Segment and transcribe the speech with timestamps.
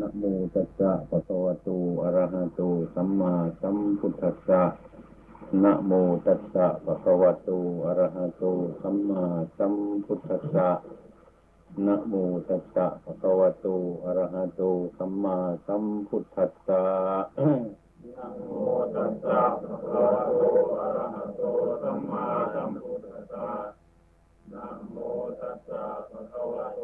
[0.00, 0.22] นะโม
[0.54, 1.68] ตัสสะภะคะวะโต
[2.02, 2.60] อะระหะโต
[2.94, 4.62] สัมมาสัมพุทธัสสะ
[5.62, 5.92] นะโม
[6.26, 7.50] ตัสสะภะคะวะโต
[7.84, 8.42] อะระหะโต
[8.82, 9.24] สัมมา
[9.56, 9.74] สัม
[10.04, 10.68] พุทธัสสะ
[11.86, 12.14] นะโม
[12.48, 13.66] ตัสสะภะคะวะโต
[14.04, 14.62] อะระหะโต
[14.96, 16.82] สัมมาสัมพุทธัสสะ
[18.16, 18.52] นะโม
[18.94, 20.42] ตัสสะภะคะวะโต
[20.78, 21.42] อะระหะโต
[21.82, 22.24] สัมมา
[22.54, 23.81] สัมพุทธัสสะ
[24.50, 24.96] นะโม
[25.40, 26.80] ตัสสะภะคะวะโต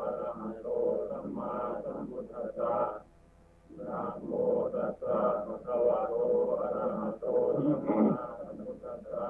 [0.00, 0.68] อะระหะโต
[1.10, 1.52] สัมมา
[1.84, 2.74] สัมพุทธัสสะ
[3.78, 4.32] นะโม
[4.74, 6.14] ตัสสะภะคะวะโต
[6.60, 7.26] อะระหะโต
[7.64, 9.28] สัมมาสัมพุทธัสสะ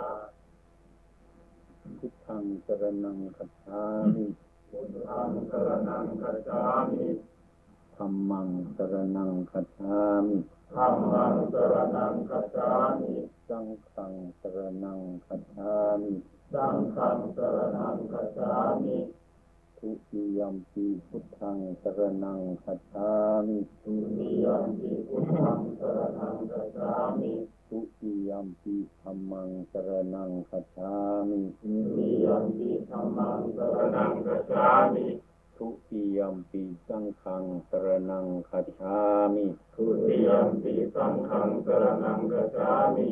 [1.99, 3.83] พุทธังสรณังคัจฉา
[4.15, 4.25] มิ
[4.71, 7.09] พุทธังสรณังคัจฉามิ
[7.97, 10.37] ธัมมังสรณังคัจฉามิ
[10.75, 12.71] ธัมมังสรณังคัจฉา
[13.01, 13.13] มิ
[13.49, 16.13] สังฆังสรณังคัจฉามิ
[16.54, 18.54] สังฆังสรณังคัจฉา
[18.86, 19.00] มิ
[19.78, 23.10] ทุติยมปีพุทธังสรณังคัจฉา
[23.48, 27.32] มิ ทุติยมปิพุทธังสรณังคัจฉามิ
[27.68, 30.94] ทุติยมปีธัมมังสรณังคัจฉา
[31.30, 35.08] มิ ทุติยมปิธัมมังสรณังคัจฉามิ
[35.58, 38.98] ทุติยมปีสังฆังสรณังคัจฉา
[39.34, 43.08] มิ ทุติยมปิสังฆังสรณังคัจฉามิ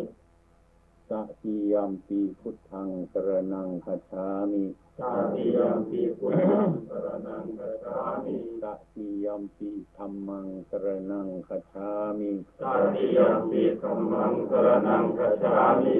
[1.10, 4.64] ตติยมปีพุทธังสรณังคัจฉามิ
[4.98, 15.96] ตาติยมปิพุทธังสรณังคัจฉามิตติยมปีธัมมังสรณังคัจฉามิตาติยมปิธัมมังสรณังคัจฉามิ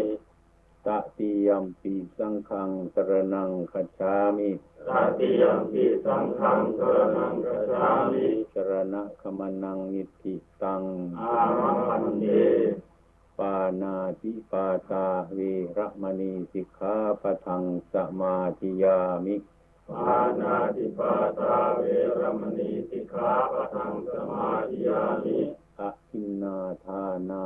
[0.87, 4.51] ตติยมปีสังฆังสรณังคัจฉามิ
[4.89, 10.83] ตาติยมปิสังฆังสรณังคัจฉามิสรณะขมนังนิติตัง
[11.19, 12.25] อารัมพันเต
[13.41, 15.39] ปานาติปาตาเว
[15.77, 19.37] ระมณีสิกขาปะทังสมาธิยามิ
[19.89, 21.85] ปานาติปาตาเว
[22.21, 25.39] รมณีสิกขาปะทังสมาธิยามิ
[25.79, 27.45] อะคินนาทานา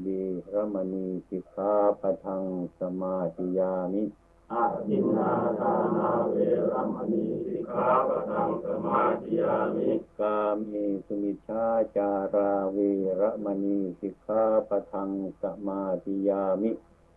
[0.00, 0.06] เว
[0.54, 2.44] ระมณีสิกขาปะทัง
[2.78, 4.04] สมาธิยามิ
[4.52, 6.36] อาทินนาทานาเว
[6.72, 10.72] รมณีสิกขาปะทังสมาธิยามิกาเม
[11.06, 11.64] สุมิชฌา
[11.96, 12.78] จาราเว
[13.20, 15.10] ระมณีสิกขาปะทัง
[15.42, 16.70] สมาธิยามิ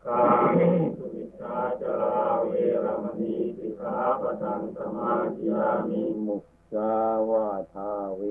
[0.05, 0.21] กา
[0.57, 0.67] มิ
[0.97, 2.17] สุมิชฌาจารา
[2.47, 6.37] เวรมณีสิกขาปะทังสมาธิยามิมุ
[6.73, 6.93] สา
[7.29, 8.21] วาทาเว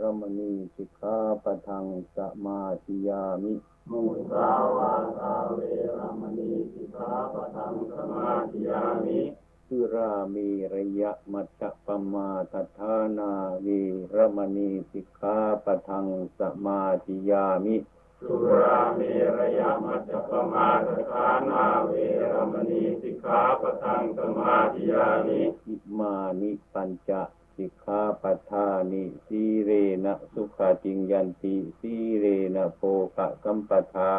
[0.00, 3.54] ระมณีสิกขาปะทังสมาธิยามิ
[3.90, 5.58] มุสาวาทาเว
[5.96, 9.20] รมณีสิกขาปะทังสมาธิยามิ
[9.66, 13.68] สุรามีระยะมัจจปมาทฐานาเว
[14.16, 16.06] ระมณีสิกขาปะทัง
[16.38, 17.76] สมาธิยามิ
[18.20, 19.00] สุราเม
[19.36, 21.92] รยมัจจปมาทฐานาเว
[22.32, 27.12] รมณีสิกขาปะทังสมาธิยามิอิมานิปัญจ
[27.60, 29.70] สิกขาปัฏฐานิสีเร
[30.04, 32.80] นะสุขติงยันติสีเรนะโภ
[33.14, 34.14] คะกัมปทา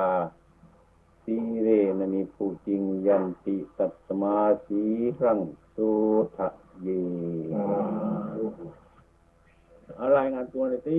[1.24, 1.68] สีเร
[2.00, 4.84] นะนิพุจิงยันติตัสมาสี
[5.24, 5.42] รัง
[5.76, 5.90] สุ
[6.36, 6.48] ทะ
[6.82, 6.88] เย
[10.00, 10.98] อะไรงานตัวเลยสิ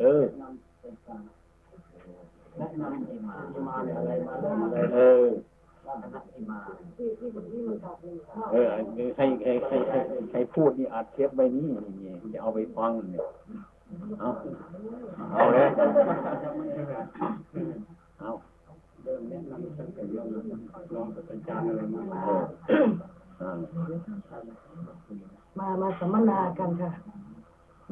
[0.00, 0.24] เออ
[2.56, 3.16] แนะนำอิ
[5.98, 6.58] เนี่ยอะไรมา
[6.96, 8.66] เริ่มอะไรเออว่าคณะอิมาเออ
[9.16, 9.98] ให้ให้ให้ให้
[10.32, 11.68] ให้พูดนี่อัดเทปไว้นี่
[12.04, 13.26] นี่จะเอาไปฟังเนี่ย
[14.20, 14.28] เอา
[15.32, 15.68] เอาเลย
[18.20, 18.30] เอา
[19.02, 20.26] เริ่มแนะนำตั้งแต่เรื่อง
[20.94, 22.02] รองศาสตราจารย์อะไรมา
[25.56, 26.92] เมามาสัมมนากันค่ะ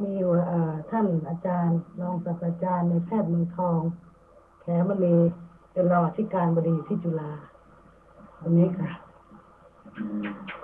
[0.03, 0.13] มี
[0.47, 3.81] เอ่อท่านอาจารย์รองศาสตราจารย์ในแพทย์เมืองทอง
[4.61, 5.17] แขมณี
[5.73, 7.33] เป็นรองอธิการบดีที่จุฬา
[8.41, 8.91] คนนี้ค่ะ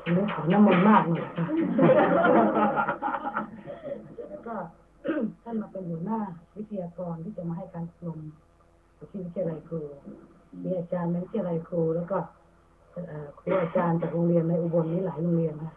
[0.03, 1.47] คนนี้ขอน้ำมนต์มากหน่อยค่ะ
[4.47, 4.57] ก็
[5.43, 6.21] ท่านมาเป็นหัวหน้า
[6.57, 8.21] วิทยากรที่จะมาให้การอบรม
[9.11, 9.81] ที่วิทยาลัยครู
[10.63, 12.19] มีอาจารย์ในวิทยาลัยครูแล้วก็
[13.41, 15.75] ครูอาจารย์จากโรงเรียนในอุบลนี้หลายโรงเรียนค่ะ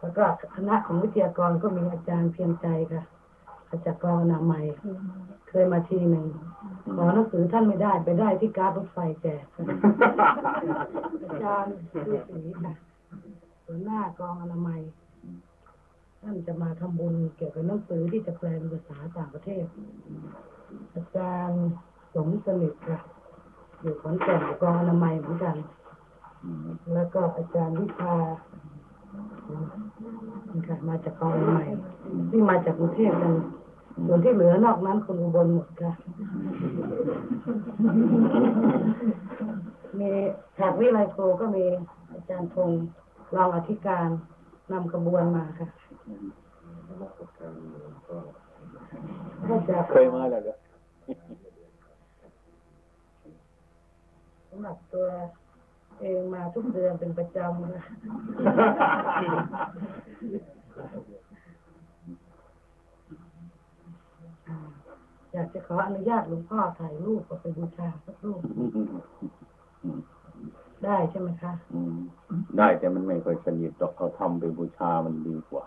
[0.00, 0.24] แล้วก็
[0.56, 3.02] คณะของวิทยากรก็มีอาจารย์เพียงใจค่ะ
[3.70, 4.64] อาจารย์กรอนามัย
[5.48, 6.26] เคยมาทีหนึ่ง
[6.94, 9.64] ขอหนังสือท่านไม่ได้ไปได้ที่การรถไฟแจกค่ะ
[11.24, 12.74] อาจารย์คือสีค่ะ
[13.66, 14.80] หัวหน้ากองอนามัย
[16.22, 19.64] ท่านจะมาทำบุญเกี่ยวกับหนังสือที่จะแปลเป็นภาษาต่างประเทศ
[20.94, 21.64] อาจารย์
[22.14, 23.00] สมสนิทค่ะ
[23.80, 25.56] อยู่ขอนแก่นอยู่กองอนามัยเหมือนกัน
[26.94, 28.14] แล้วก็อาจารย์วิชา
[30.52, 31.68] นี่ค่ะมาจากกองอนามัย
[32.30, 33.34] ที่มาจากกรุงเทพกัน
[34.06, 35.92] ส่วนที่เหลือนอกนั้นคนอุบลหมดค่ะ
[39.98, 40.10] มี
[40.54, 41.64] แถบวิไลโครูก็มี
[42.12, 42.86] อาจารย์พงษ์
[43.36, 44.08] รองอธิการ
[44.72, 45.68] นำขบวนมาค่ะ
[49.48, 50.56] ก็จะเคยมาแล้วเหรอ
[54.48, 55.06] สำหรับตัว
[56.00, 57.84] เองมาทุกเดือนเป็นประจำนะ
[64.48, 64.56] อ่า
[65.38, 68.40] อยากจะขออนุญาตหลวงพ่อถ่ายรูปเอาไปบูชาสักรูป
[70.84, 71.96] ได้ใช่ไหมคะอืม
[72.58, 75.64] ได้แต่มันไม่ค่อยสนิทหรอกเขาทำไปบูชามันดีกว่า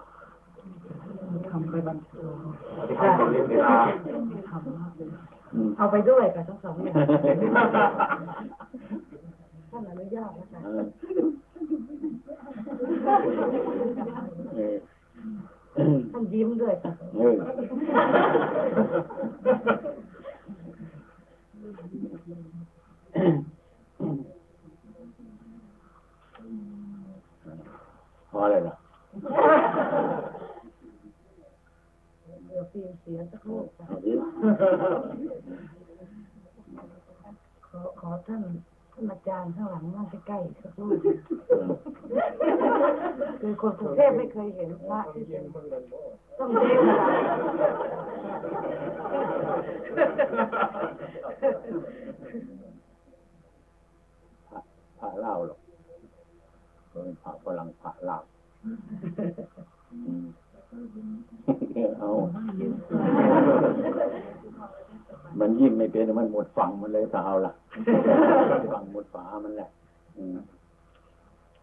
[1.50, 2.24] ทำไปบรรจุ
[2.88, 3.76] ที่เขาเป็นเวลา
[5.54, 6.96] อืมเอาไปด้วยกับทั้งสองอย่าง
[9.72, 10.60] ท่านอนุญาตนะคะ
[16.22, 17.36] เออเออท่านยิ้มด้วยค่ะเออ
[28.32, 28.74] พอเลยเหรอ
[32.48, 34.12] เดี๋ยวฟิล์มเสียสักรูปค่ะเอาดิ
[37.68, 38.42] ขอขอท่าน
[38.94, 40.98] ท่านอาจารย์ข้างหลังนั่งใกล้ๆสักรูป
[43.42, 43.92] คือคนกรุง
[44.32, 46.80] เทพไม่เคยเห็นพระที่เป็นต้องเทพ
[54.50, 54.60] ค่ะ
[55.00, 55.60] ผ่าเหล้าหรอก
[56.90, 58.18] เป็นผ่าฝรั่งผ่าเหล้า
[62.00, 62.10] เอา
[65.40, 67.54] มันยิ้มไม่เป็น มันหมดฝังมันเลยถ้าเอาล่ะ
[68.74, 69.70] ฝังหมดฝามันแหละ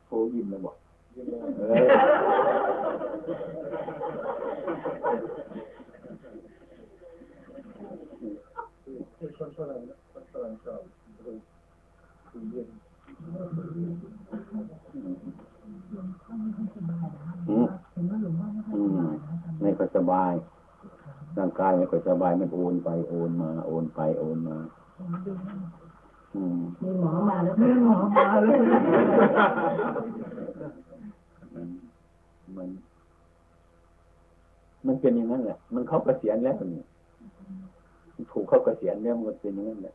[0.07, 0.77] โอ้ยิ้มเลยบอก
[1.19, 1.63] เอ
[9.27, 9.81] อคนฝรั่ง
[10.13, 10.83] คนฝรั่งชอบ
[12.31, 12.69] คือเย็น
[17.49, 17.67] อืม
[18.75, 19.09] อืม
[19.63, 20.33] ไม่ค่อยสบาย
[21.39, 24.59] ร่างกายไม่ค่อยสบาย มันโอนไปโอนมา โอนไปโอนมา
[26.37, 28.59] อืมมีหมอมาแล้วมีหมอมาแล้ว
[31.55, 31.67] มัน
[32.57, 32.69] มัน
[34.87, 36.83] มันเป็นอย่างนั้นแหละ มันเข้าเกษียณแล้วนี่
[38.15, 39.95] มันถูกเข้าเกษียณแล้วมันก็เป็นอย่างนั้นแหละ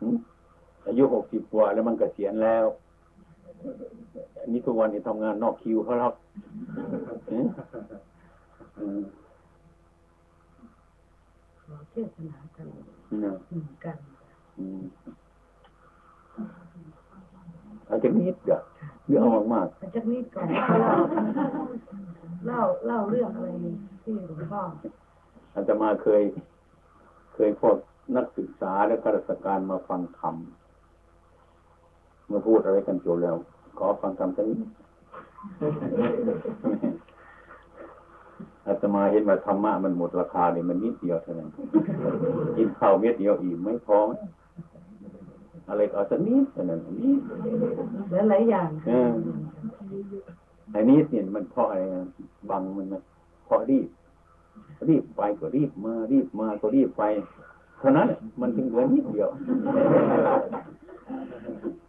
[0.00, 0.08] หึ
[0.86, 2.64] อายุหกสิบกว่าแล้วมันเกษียณแล้ว
[4.40, 6.14] อันนี้ทุกวันนี้ทำงานนอกคิวเขาหรอก
[7.30, 7.38] หึ
[8.78, 9.02] อืม
[11.62, 12.66] ขอเทศนากัน
[13.24, 13.98] นะหนึ่งกัน
[14.58, 14.82] อืม
[17.86, 18.62] เอาจากนิดเดียว
[19.06, 20.46] เรื่องเอามากอาจารย์นิดก่อน
[20.78, 20.94] เล่า
[22.46, 23.48] เล่าเล่าเรื่องอะไร
[24.02, 26.22] ที่หลวงพ่อๆอาตมาเคย
[27.34, 27.76] เคยพวก
[28.16, 30.36] นักศึกษาและข้าราชการมาฟังธรรม
[32.30, 33.36] มาพูดอะไรกันจบแล้ว
[33.78, 34.58] ขอฟังธรรมสักนิด
[38.66, 41.50] อาตมาเห็นว่าธรรมะมันหมดราคาเนี่ยมันนิดเดียวเท่านั้น
[42.56, 44.12] กินข้าวเม็ดเดียวอิ่มไม่พอไหม
[45.68, 47.20] อะไรก็เอาสักนิดเท่านั้นนิด
[48.10, 49.10] และหลายอย่างเออ
[50.72, 52.04] ไอ้นิดเนี่ยมันเพราะอะไรนะ
[52.50, 53.02] บังมันนะ
[53.44, 53.88] เพราะรีบ
[54.88, 57.02] รีบไปก็รีบมารีบมาก็รีบไป
[57.78, 59.30] เท่านั้นแหละมันถึงเหลือนิดเดียว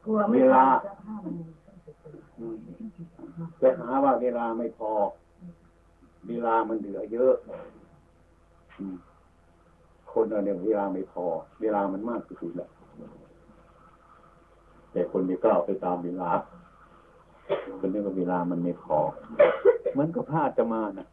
[0.06, 1.24] กลัวไม่เวลาจะห้าม
[2.40, 2.58] อืม
[3.62, 4.92] จะหาว่าเวลาไม่พอ
[6.28, 7.34] เวลามันเหลือเยอะ
[8.80, 8.96] อืม
[10.12, 11.26] คนเราเนี่ยเวลาไม่พอ
[11.62, 12.70] เวลามันมากที่สุดแหละ
[14.96, 16.30] แต่คนม่กล้าไปตามเวลา
[17.80, 18.98] คนนี้ก็เวลามันไม่พอ
[19.94, 21.08] เหมันก็พลาดจะมานะ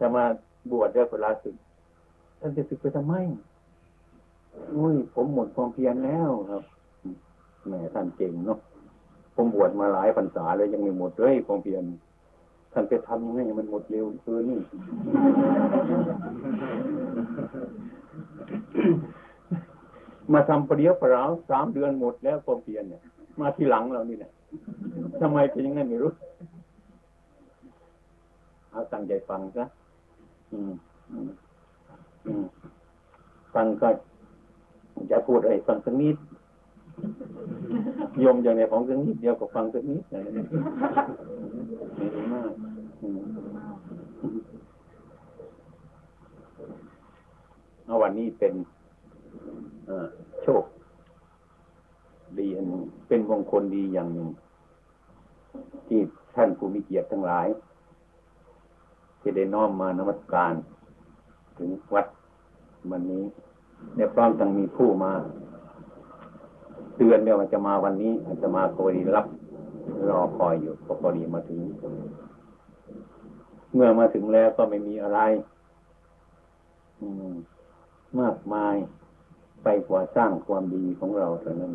[0.00, 0.24] จะมา
[0.70, 1.56] บวชได้เวลาศึก
[2.40, 3.14] ท่านจะศึกไปทำไม
[4.76, 6.62] อุ้ย ผมหมดความเพียรแล้วครับ
[7.66, 8.58] แหมท่านเก่งเนาะ
[9.34, 11.84] ผมบวชมาหลายพรรษาแล้วยังไม่หมดเลยความเพียร
[12.72, 14.60] ท่านไปทำยังไงมันหมดเร็วเกินนี่
[20.32, 23.02] มาทำประเดี๋ยวประราวสามเดือนหมดแล้วความเพียรเนี่ย
[23.40, 24.30] มาทีหลังเรานี่แหละ
[25.20, 26.12] ทำไมเป็นอย่างนั้นไม่รู้
[28.70, 29.64] เอาตั้งใจฟังซะ
[33.54, 33.88] ฟังก็
[35.10, 36.16] จะพูดอะไรฟังสักนิด
[38.24, 40.44] ยมอย่างในของสักนิดเดียวก็ฟังสักนิดอะไรนี่
[41.98, 42.52] ม่ได้มาก
[47.86, 48.52] เอาวันนี้เป็น
[50.42, 50.64] โชค
[52.38, 52.66] ดีอัน
[53.08, 54.28] เป็นมงคลดีอย่างหนึ่ง
[55.86, 56.00] ที่
[56.36, 57.46] ท่านผู้มีเกียรติทั้งหลาย
[59.20, 60.54] ที่ได้น้อมมานมัสการ
[61.58, 62.06] ถึงวัด
[62.90, 63.24] วันนี้
[63.96, 65.12] และพร้อมทั้งมีผู้มา
[66.96, 69.26] เตือนเนี่ยว่าจะมาวันนี้อาจจะมาพอดีรับ
[70.08, 71.60] รอคอยอยู่พอดีมาถึง
[73.74, 75.20] เมื่อมาถึงแล้วก็ไม่มีอะไร
[77.00, 77.32] อืม
[78.20, 78.76] มากมาย
[79.64, 81.72] ไปกว่าสร้างความดีของเราเท่านั้น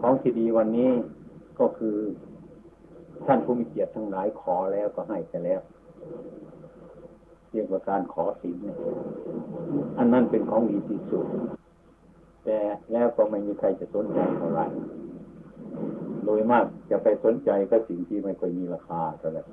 [0.00, 0.90] ของที่ดีวันนี้
[1.58, 1.96] ก็คือ
[3.26, 5.60] ท่านผู้มีเกียรติทั้งหลายขอแล้วก็ให้ไปแล้ว
[7.50, 8.76] เรียกว่าการขอสิ่งเนี่ย
[9.98, 11.26] อันนั้นเป็นของดีที่สุด
[12.44, 12.58] แต่
[12.92, 14.66] แล้วก็ไม่มีใครจะสนใจเท่าไหร่
[16.24, 19.44] โดยมากจะไปสนใจก็สิ่งที่ไม่ค่อยมีราคาเท่าไหร่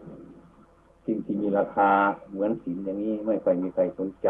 [1.07, 1.89] สิ่งที่มีราคา
[2.29, 4.29] เหมือนสินอย่างนี้ไม่ค่อยมีใครสนใจ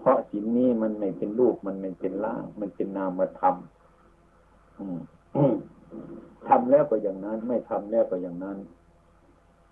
[0.00, 3.54] เพราะสินนี้มันไม่เป็นรูปมันไม่เป็นร่าง มันเป็นนามธรรม
[6.48, 8.58] ทำแล้วก็อย่างนั้น ไม่ทำแล้วก็อย่างนั้น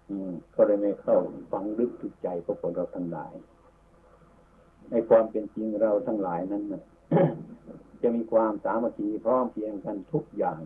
[0.08, 1.16] อืมก็เลยไม่เข้า
[1.52, 3.32] ฟังลึกถึงใจของคนเราทั้งหลาย
[4.90, 6.82] ในความเป็นจริงเราทั้งหลายนั้นนะ
[8.02, 10.61] จะมีความสามัคคีพร้อมเพียงกันทุกอย่าง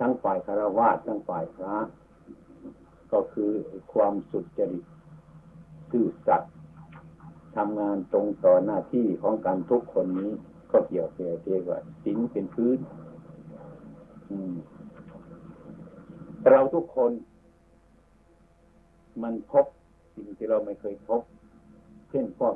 [0.00, 1.76] ทั้งฝ่ายคารวะทั้งฝ่ายพระ
[3.12, 3.50] ก็คือ
[3.92, 4.84] ความสุจริต
[5.90, 6.52] ซื่อสัตย์
[7.56, 10.30] ทำงานตรงต่อหน้าที่ของการทุกคนนี้
[10.72, 12.78] ก็เกี่ยวเกี่ยวเกี่ยวกับสิ่งเป็นพื้น
[16.50, 17.12] เราทุกคน
[19.22, 19.66] มันพบ
[20.14, 21.22] สิ่งที่เราไม่เคยพบ
[22.10, 22.54] เช่นพวก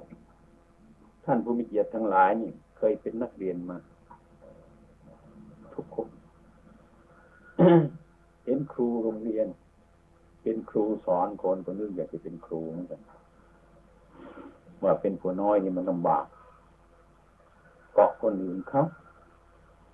[1.24, 3.76] ท่านผู้มีเกียรติทั้งหลายนี่ เคยเป็นนักเรียนมา
[5.74, 6.08] ทุกคน
[8.44, 9.46] เห็นครูโรงเรียน
[10.42, 13.00] เป็นครูสอนคนคนนึงอยากจะเป็นครูเหมือนกัน
[14.84, 16.24] ว่าเป็นผัวน้อยนี่มันลำบาก
[17.94, 18.82] เกาะคนอื่นเขา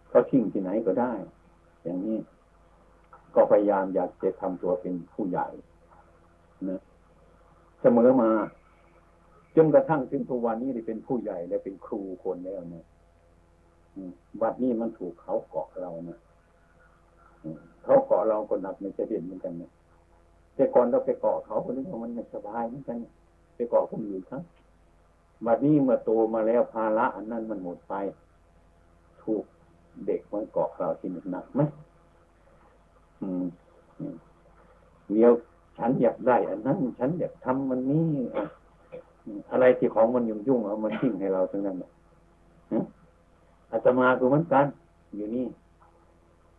[0.08, 1.12] เขาทิ้งที่ไหนก็ได้
[1.82, 2.18] อย่างนี้
[3.34, 5.46] ก็พยายามอยากจะทำตัวเป็นผู้ใหญ่
[6.68, 6.80] นะ
[7.80, 8.30] เสมอมา
[9.56, 12.84] จนกระทั่งถึงทุกวันนี้ได้เป็นผู้ใหญ่และเป็นครูคนแล้วเนะ
[14.42, 16.18] วัดนี้มันถูกเขาเกาะเรานะ
[17.84, 19.70] เขาเกาะเราคนหนักไม่จะเด่นเหมือนกันนะ
[20.54, 22.96] แต่ก่อนเราไปเกาะเขาคนนี้มันไม่สบายเหมือนกัน
[23.56, 24.42] ไปเกาะคนอื่นครับ
[25.46, 27.94] วัดนี้เมื่อโตมาแล้วภาระอันนั้นมันหมดไป
[29.22, 29.44] ถูก
[30.06, 31.60] เด็กมันเกาะเราที่หนักไหม
[33.22, 33.44] อืม
[35.12, 35.32] เดี๋ยว
[35.78, 38.10] ฉันอยากได้ อันนั้น ฉันอยากทำมันนี้
[39.50, 41.76] อะไรที่ของมันยุ่งยุ่งเอามาทิ้งให้เราทั้งนั้น
[43.72, 44.66] อาตมาคือเหมือนกัน
[45.16, 45.46] อยู่นี่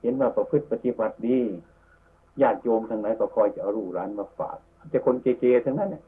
[0.01, 1.39] เห็นว่าประพฤติปฏิบัติดี
[2.41, 4.57] ญาติโยมทั้งหลายก็คอยจะเอาลูกหลานมาฝาก
[4.89, 6.01] แต่คนเกๆทั้งนั้นเนี่ย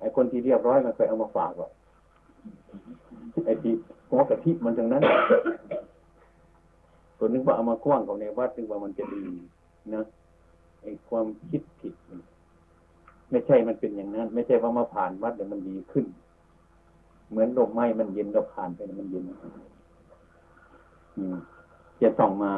[0.00, 1.70] ไอ้คนที่เรียบร้อยมันเคยเอามาฝากหรอก
[3.44, 3.72] ไอ้ที่
[4.10, 5.02] หัวกะทิมันทั้งนั้น
[7.18, 9.24] ตัวนึกว่าเอามากว้างของในวัดนึกว่ามันจะดี
[9.94, 10.02] นะ
[10.82, 11.94] ไอ้ความคิดผิด
[13.30, 16.06] ไม่ใช่มันเป็นอย่างนั้น ไม่ใช่ว่ามาผ่านวัดแล้วมันดีขึ้น
[17.30, 19.24] เหมือนลมไม้มันเย็นเราผ่านไปมันเย็น
[22.02, 22.52] จะต้องมา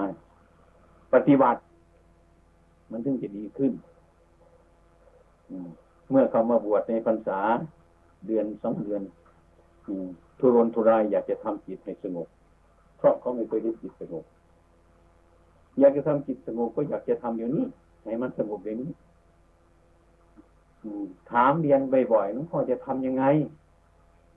[1.15, 1.61] ปฏิบัติ
[2.91, 3.73] มันถึงจะดีขึ้น
[6.11, 7.41] เมื่อเขามาบวชในพรรษา
[8.27, 9.03] เดือนสองเดือน
[10.39, 12.29] ทุรนทุรายอยากจะทำจิตให้สงบ
[12.99, 14.25] เพราะเขาไม่เคยได้จิตสงบ
[15.79, 17.67] อยากจะทำจิตสงบก็อยากจะทำอย่างนี้
[18.05, 18.93] ให้มันสงบอย่างนี้
[21.31, 21.81] ถามเรียน
[22.13, 23.25] บ่อยๆน้องพ่อจะทํำยังไง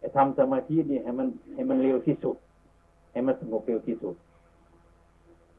[0.02, 2.36] จะทำสมาธินี่ให้มันให้มันเร็วที่สุด
[3.12, 4.16] ให้มันสงบเร็วที่สุด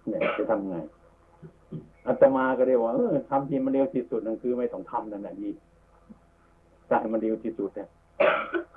[0.09, 0.77] เนี่ยจะทำไง
[2.07, 5.51] อาตมาก็ได้ว่าเออทำที่มันเร็วที่สุดนั่นคือไม่ต้องทำนั่นแหละดี
[6.89, 7.89] ต่ให้มันเร็วที่สุดเนี่ย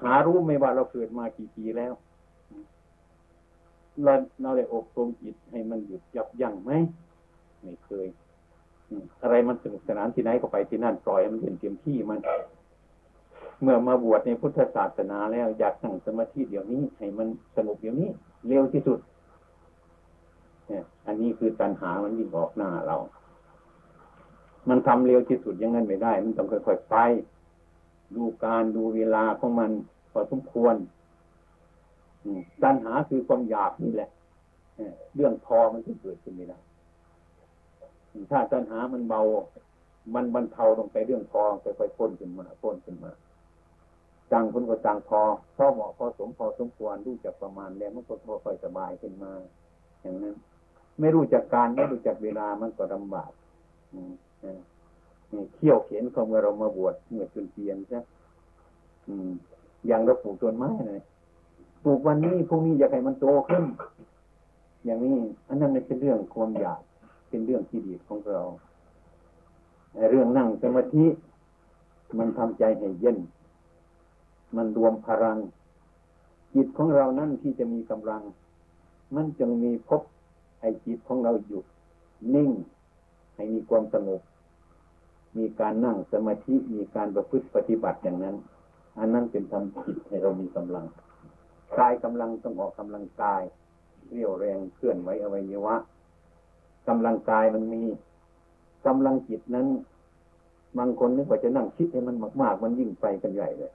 [0.04, 1.94] หารู้ไม่ว่าเราเกิดมากี่ปีแล้ว
[4.04, 6.72] เราเราได้อบรมจิตให้มันหยุดยับยั้งไหม
[7.64, 8.08] ไม่เคย
[9.24, 12.20] อะไรมันสนุกสนานที่ไหนก็ไปที่นั่นปล่อยมันเห็นเต็มที่มัน
[13.62, 18.10] เมื่อมาบวชในพุทธศาสนาแล้วอยากนั่งสมาธิเดี๋ยวนี้ให้มันสงบเดี๋ยวนี้
[18.48, 19.00] เร็วที่สุด
[20.68, 22.98] เนี่ย อันนี้คือปัญหามันยิ่งออกหน้าเรา
[24.70, 26.96] มันทำเร็วที่สุดยังงั้นไม่ได้ มันต้องค่อยๆไป
[28.16, 29.72] ดูการดูเวลาของมัน
[30.12, 30.76] พอสมควร
[32.64, 34.10] ปัญหาคือความอยากนี่แหละ
[35.16, 36.60] เรื่องพอมันจะเกิดขึ้นไม่ได้
[38.32, 39.22] ถ้าตัณหามันเบา
[40.16, 43.12] มันบรรเทาลงไปเรื่องพอค่อยๆพ้นขึ้นมาพ้นขึ้นมา
[44.32, 45.22] จังคนก็จังพอ
[45.56, 48.14] พอเหมาะพอสมพอสมควรรู้จักประมาณแล้วมันก็
[48.46, 49.32] ค่อยสบายขึ้นมา
[50.02, 50.36] อย่างนั้น
[51.00, 53.32] ไม่รู้จักการไม่รู้จักเวลามันก็ลำบาก
[55.56, 58.00] เขี่ยวเขียนเขาเมื่อเรามาบวชเมื่อจนเทียนใช่
[59.88, 61.02] อย่างเราปลูกต้นไม้เลย
[61.84, 63.64] ปลูกวันนี้พรุ่งนี้อยากให้มันโตขึ้น
[64.86, 65.18] อย่างนี้
[65.48, 66.80] อันนั้นไม่ใช่เรื่องความอยาก
[67.30, 68.42] เป็นเรื่องที่ดีของเรา
[70.12, 71.06] เรื่องนั่งสมาธิ
[72.18, 73.18] มันทำใจให้เย็น
[74.56, 75.38] มันรวมพลัง
[76.54, 78.22] จิตของเรานั่นที่จะมีกำลัง
[79.16, 80.02] มันจึงมีพบ
[80.60, 81.66] ไอ้จิตของเราหยุด
[82.36, 82.50] นิ่ง
[83.36, 84.22] ให้มีความสงบ
[85.38, 88.36] มีการนั่งสมาธิมีการประพฤติปฏิบัติอย่างนั้น
[89.00, 90.86] อันนั้นเป็นทำจิตให้เรามีกำลัง
[91.80, 93.42] กายกำลังต้องออกกำลังกาย
[94.12, 95.76] เรียวแรงเคลื่อนไหวอวัยวะ
[96.88, 97.84] กำลังกายมันมี
[98.88, 99.68] กำลังจิตนั้น
[100.78, 103.72] บางคนนึกว่าจะนั่งคิดให้มันมาก ๆ มันยิ่งไปกันใหญ่เลย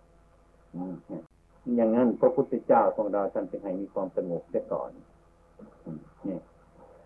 [1.76, 4.90] อย่างนั้นพระพุทธเจ้าของเราท่านเป็นให้มีความสงบเสียก่อน
[6.26, 6.38] นี่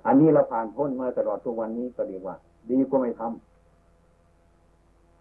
[0.06, 2.36] อันนี้เราผ่านพ้นมาตลอดทุกวันนี้ก็เรีกว่า
[2.70, 3.55] ดีกว่าไม่ทำ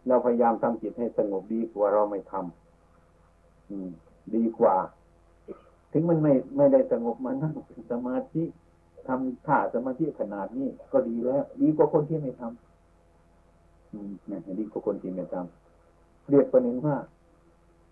[0.07, 3.89] เราพยายามทำจิตให้สงบดีกว่าเราไม่ทำอืม
[4.35, 4.75] ดีกว่า
[5.91, 8.43] ถึงมันไม่ไม่ได้สงบมานั่งเป็นสมาธิ
[9.07, 16.95] ทำท่าสมาธิขนาดนี้ก็ดีแล้ว ดีกว่าคนที่ไม่ทำอืมนะดีกว่าคนที่ไม่ทำเรียกประเด็นว่า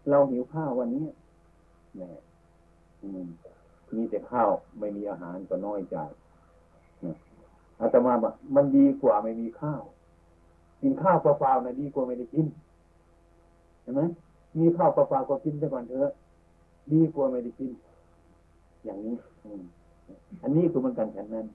[0.10, 1.08] เราหิวข้าววันนี้
[2.00, 2.16] นี่ย
[3.04, 3.28] อืม
[3.96, 5.98] มีแต่ข้าวไม่มีอาหารก็น้อยใจ
[7.80, 9.82] อาตมาบอกมันดีกว่าไม่มีข้าว
[10.84, 12.46] กินข้าวเปล่าๆนะดีกว่าไม่ได้กิน
[13.82, 14.02] เห็นไหม
[14.60, 16.12] มีข้าวเปล่าๆก็กินไปก่อนเถอะ
[16.92, 17.72] ดีกว่าไม่ได้กิน
[18.86, 19.16] อย่างนี้
[20.42, 21.46] อันนี้คือมันกันฉันนั้น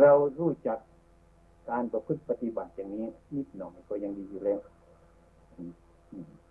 [0.00, 0.78] เรารู้จัก
[1.70, 4.60] การประพฤติปฏิบัติอย่างนี้ นิดหน่อยก็ยังดีอยู่แล้ว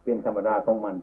[0.04, 0.96] เป็นธรรมดาของมัน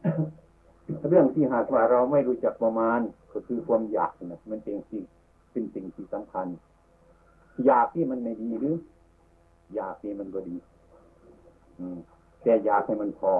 [1.09, 2.99] เรื่องที่หากว่าเราไม่รู้จักประมาณ
[3.33, 5.03] ก็คือความอยากนะมันเป็นสิ่ง
[5.51, 6.47] เป็นสิ่งที่สำคัญ
[7.65, 8.75] อยากที่มันไม่ดีหรือ
[9.75, 10.55] อยากที่มันก็ดี
[11.79, 11.97] อืม
[12.43, 13.33] แต่อยากให้มันพอ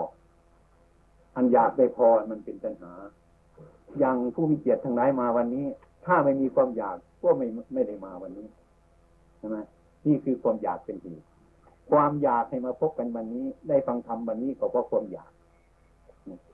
[1.36, 2.94] อันอยากได้พอมันเป็นปัญหา
[4.00, 5.66] อย่างผู้มีเกียรติทางไหนมาวันนี้
[6.06, 8.48] ถ้าไม่มีความอยากก็ไม่ไม่ได้มาวันนี้
[9.38, 9.58] ใช่ไหม
[10.08, 11.26] นี่คือความอยากเป็นเหตุ
[11.92, 15.32] ความอยากให้มาพบกันวันนี้ ได้ฟังธรรมวันนี้ก็เพราะความอยาก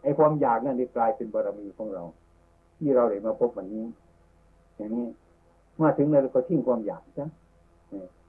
[0.04, 2.04] ไอ้ความอยากนั่นได้กลายเป็นบารมีของเรา
[2.78, 3.86] ที่เราได้มาพบวันนี้
[4.78, 5.08] อย่างนี้
[5.82, 7.28] มาถึงเราก็ทิ้งความอยากจ้ะ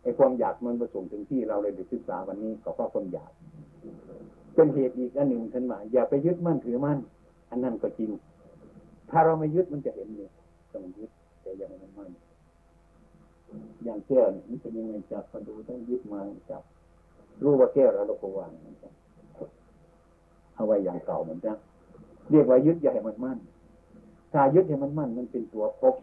[0.02, 3.30] ไอ้ความอยากมันประสงถึงที่เราเลยได้ศึกษาวันนี้ก็เพราะความอยาก
[4.54, 6.98] เป็นเหตุอีกอันหนึ่งท่านว่าอย่าไปยึดมั่นถือมั่น
[7.51, 8.11] อันนั้นก็จริง
[9.11, 10.31] ถ้าเราไม่ยึดมันจะเห็นเนี่ย
[10.72, 11.11] ต้องยึด
[11.42, 12.11] แต่ยังไม่มั่น
[13.85, 16.20] อย่างแก้วนี่เป็นยังไงจับมาดูต้องยึดมา
[16.51, 16.62] จับ
[17.42, 18.94] รู้ว่าแก้วแล้วเราก็วางมันจับ
[20.55, 21.57] เอาไว้อย่างเก่าเหมือนกัน
[22.31, 23.38] เรียกว่ายึดอย่าให้มันมั่น
[24.33, 25.94] ถ้ายึดให้มันมั่น มันเป็นตัวพบ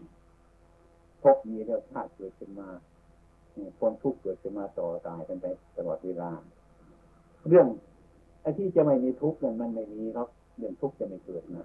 [1.24, 2.68] พบมีแล้วชาติเกิดขึ้นมา
[3.80, 5.46] ความทุกข์เกิดขึ้นมาต่อตายกันไป
[5.78, 6.30] ตลอดเวลา
[7.50, 7.68] เรื่อง
[8.42, 11.64] ไอ้ที่จะไม่มีทุกข์นั้นมันไม่มีหรอกเรื่องทุกข์จะไม่เกิดนะ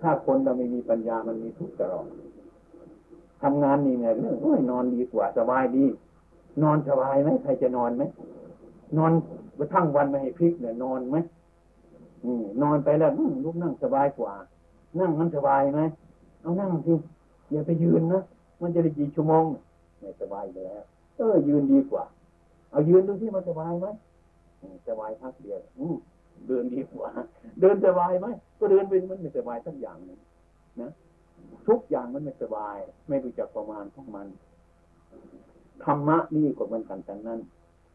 [0.00, 2.06] ถ้าคนเราไม่มีปัญญามันมีทุกข์ตลอด
[3.42, 5.84] ทำงานนี่ไงเรื่องโอ้ยนอนดีกว่าสบายดี
[6.62, 8.02] นอนสบายไหมใครจะนอนไหม
[8.98, 9.12] นอน
[9.58, 11.16] กระทั่งวันไม่ให้พลิกเนี่ยนอนไหม
[12.24, 13.10] อืมนอนไปแล้ว
[13.44, 14.32] ลุกนั่งสบายกว่า
[15.00, 15.80] นั่งมันสบายไหม
[16.42, 16.94] เอานั่งสิ
[17.52, 18.22] อย่าไปยืนนะ
[18.60, 19.44] มันจะได้กี่ชั่วโมง
[20.00, 20.82] ไม่สบายอยู่แล้ว
[21.16, 22.04] เออ ยืนดีกว่า
[22.70, 23.86] เอายืนดูที่มันสบายไหม
[24.88, 25.96] สบายพักเดียวอืม
[26.46, 27.08] เดินดีกว่า
[27.60, 28.26] เดินสบายไหม
[28.58, 30.18] ก็เดินไปมันไม่สบายสักอย่างนึง
[30.80, 30.90] นะ
[31.68, 32.76] ทุกอย่างมันไม่สบาย
[33.08, 34.26] ไม่รู้จักประมาณของมัน
[35.84, 37.40] ธรรมะนี่ก็มันกันกันนั้น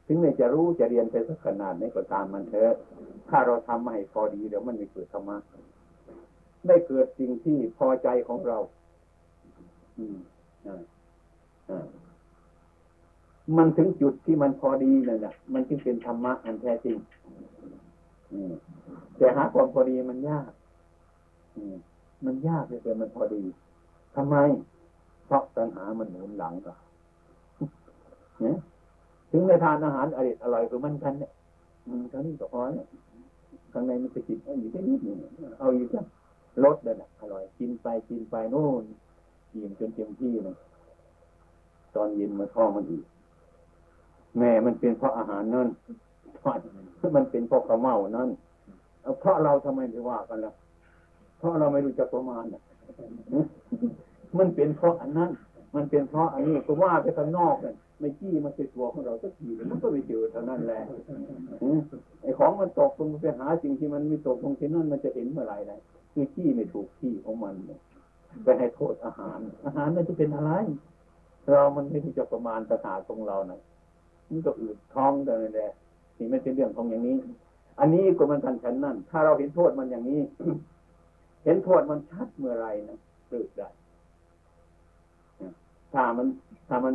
[0.06, 2.76] ถึงแม้จะรู้จะเรียนไปสักขนาดไหนก็ตามมันเถอะ
[3.30, 5.38] ถ้าเราทำให้พอดีเดี๋ยวมันไม่เกิดธรรมะ
[6.66, 8.58] ไม่เกิดสิ่งที่พอใจของเรา
[9.98, 10.18] อืม
[10.66, 10.82] อ่า
[11.70, 11.86] อ่า
[13.58, 16.98] มันถึงจุดที่มันพอดีนั่นแหละมันจึงเป็นธรรมะอันแท้จริง
[19.18, 20.50] แต่หาความพอดีมันยาก
[22.26, 23.42] มันยากเลยแต่มันพอดี
[24.16, 24.36] ทำไม
[25.26, 26.74] เพราะตัณหามันหนุนหลังก็
[28.42, 28.58] เนี่ย
[29.32, 31.32] ถึงในทานอาหารอร่อยอร่อยกว่ามันกันเนี่ย
[31.86, 32.88] อืมเท่านี้ก็พอเนี่ย
[33.74, 35.18] ข้างในมันจะกินเอาอยู่แค่นิดหนึ่ง
[35.60, 36.00] เอาอยู่แค่
[36.64, 38.84] ลดเลยนะอร่อยกินไปกินไปโน่น
[39.52, 40.56] อิ่มจนเต็มที่เลย
[41.96, 43.04] ตอนเย็นมาท้องมันอีก
[44.38, 45.68] แม่มันเป็นเพราะอาหารนั่น
[47.16, 48.30] มันเป็นเพราะข้าวเมานั่น
[49.20, 50.54] เพราะเราทำไมไม่ว่ากันล่ะ
[51.38, 52.62] เพราะเราไม่รู้จักประมาณน่ะ
[54.38, 55.32] มันเป็นเพราะอันนั้น
[55.76, 60.82] มันเป็นเพราะอันนี้ก็ว่าไปข้างนอกเนี่ยไม่จี้มันเป็นตัวของเราสักทีมันก็ไม่เจอเท่านั้นแหละ
[61.62, 61.80] อืม
[62.22, 65.80] ไอ้ของมันตกลงไปหาสิ่งที่มันไม่ตกลงที่นั่นมันจะเห็นเมื่อไหร่เลย
[66.14, 67.54] คือจี้ไม่ถูกที่ของมัน
[68.44, 70.52] ไปให้โทษอาหาร อาหารมันจะเป็นอะไร
[71.52, 73.60] เรามันไม่รู้จักประมาณสถานของเราน่ะ
[74.32, 75.72] มันก็อืดท้องแต่นั่นแหละ
[76.18, 77.18] นี่ไม่เป็นเรื่องของอย่างนี้
[77.80, 80.22] อันนี้ก็มันกันฉันนั่น ถ้าเราเห็นโทษมันอย่างนี้
[81.44, 83.68] เห็นโทษมันชัดเมื่อไรนะเลิกได้
[85.94, 86.28] ถ้ามัน
[86.68, 86.94] ถ้ามัน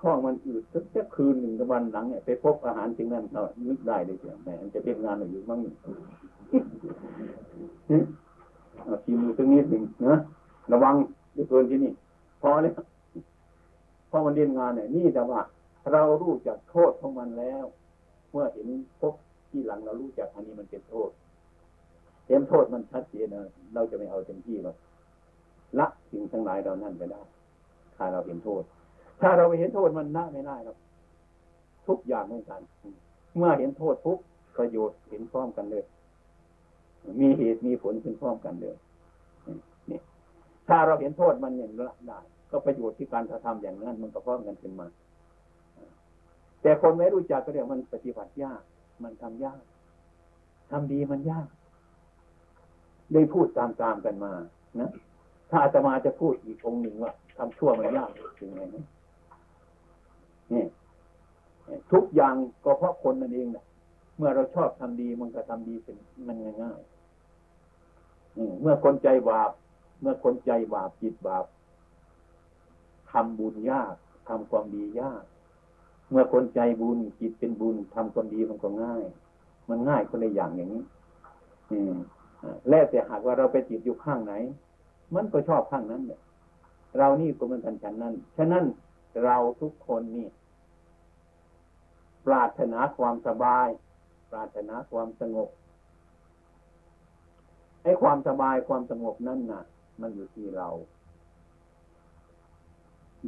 [0.00, 5.58] ท้องมันอืดสักค่คืนหนึ่งกับวันหลังเนี่ยไปพบอาหารสิ่งนั้นเรานึกได้เลยเชียวแหมจะเป็นงานหรืออยู่บ้าง
[8.84, 10.14] เอาทีมือสักนิดหนึ่งนะ
[10.72, 10.94] ระวัง
[11.36, 11.92] ด้วยเกินที่นี่
[12.40, 12.72] พอแล้ว
[14.10, 15.40] พอมันเรียนงานเนี่ยนี่แต่ว่า
[15.92, 17.64] เรารู้จักโทษของมันแล้ว
[18.30, 18.68] เมื่อเห็น
[19.00, 19.14] พบ
[19.50, 21.10] ที่หลังเรารู้จักอันนี้มันเป็นโทษ
[22.28, 23.42] เห็นโทษมันชัดเจนนะ
[23.74, 24.76] เราจะไม่เอาเต็มที่หรอก
[25.78, 27.22] ละสิ่งทั้งหลายเรานั่นไปได้
[27.96, 28.62] ถ้าเราเห็นโทษ
[29.20, 30.76] ถ้าเราไม่เห็นโทษมันละไม่ได้ครับ
[31.88, 32.60] ทุกอย่างเหมือนกัน
[33.36, 34.18] เมื่อเห็นโทษทุก
[34.56, 35.84] ประโยชน์เห็นพร้อมกันเลย
[37.20, 38.76] มีเหตุมีผลขึ้นพร้อมกันเลย
[39.90, 40.00] นี่
[40.68, 42.18] ถ้าเราเห็นโทษมันอย่างละได้
[42.50, 44.86] ก็ประโยชน์ที่การกระทำอย่างนั้นมันก็พร้อมกันขึ้นมา
[46.62, 48.60] แต่คนไม่รู้จักก็เรียกมันปฏิบัติยาก
[49.02, 49.62] มันทำยาก
[50.70, 51.48] ทำดีมันยาก
[53.12, 54.32] ได้พูดตามๆกันมา
[54.80, 54.90] นะ
[55.50, 58.60] ถ้าอาตมาจะพูดอีกองหนึ่งว่าทำชั่วมันยากจริงไหม
[60.52, 60.64] นี่
[61.92, 63.64] ทุกอย่างก็เพราะคนนั่นเองนะ
[64.16, 69.50] เมื่อเราชอบทำดีมันก็ทำดีเป็นมันง่ายๆเมื่อคนใจบาป
[70.00, 71.44] เมื่อคนใจบาปจิตบาป
[73.10, 73.94] ทำบุญยาก
[74.28, 75.22] ทำความดียาก
[76.10, 79.02] เมื่อคนใจบุญจิตเป็นบุญทำความดีมันก็ง่าย
[79.68, 80.82] มันง่ายคนในอย่างอย่างนี้
[81.70, 81.94] อืม
[82.68, 84.34] แล้วแต่หากว่าเราไปจิตอยู่ข้างไหน
[85.14, 86.20] มันก็ชอบข้างนั้นเนี่ย
[86.98, 88.64] เรานี่ก็มันทันฉันนั้น ฉะนั้น
[89.24, 90.28] เราทุกคนนี่
[92.26, 93.68] ปรารถนาความสบาย
[94.30, 95.48] ปรารถนาความสงบ
[97.82, 99.62] ไอ้ความสบายความสงบนั่นน่ะ
[100.00, 100.68] มันอยู่ที่เรา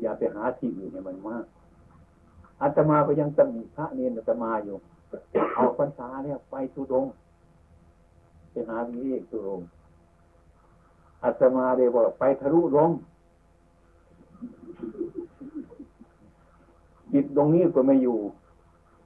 [0.01, 1.45] อย่าไปหาที่อื่นเนี่ยมันมาก
[2.63, 4.77] อาตมาก็ยังตำหนิพระเนรอาตมาอยู่
[5.55, 7.07] เอาพรรษาเนี่ยไปทุดง
[8.51, 9.61] ไปหาวิเวกทุดง
[11.25, 12.91] อาตมาเลยบอกไปทะลุลง
[17.13, 18.19] จิตตรงนี้ก็ไม่อยู่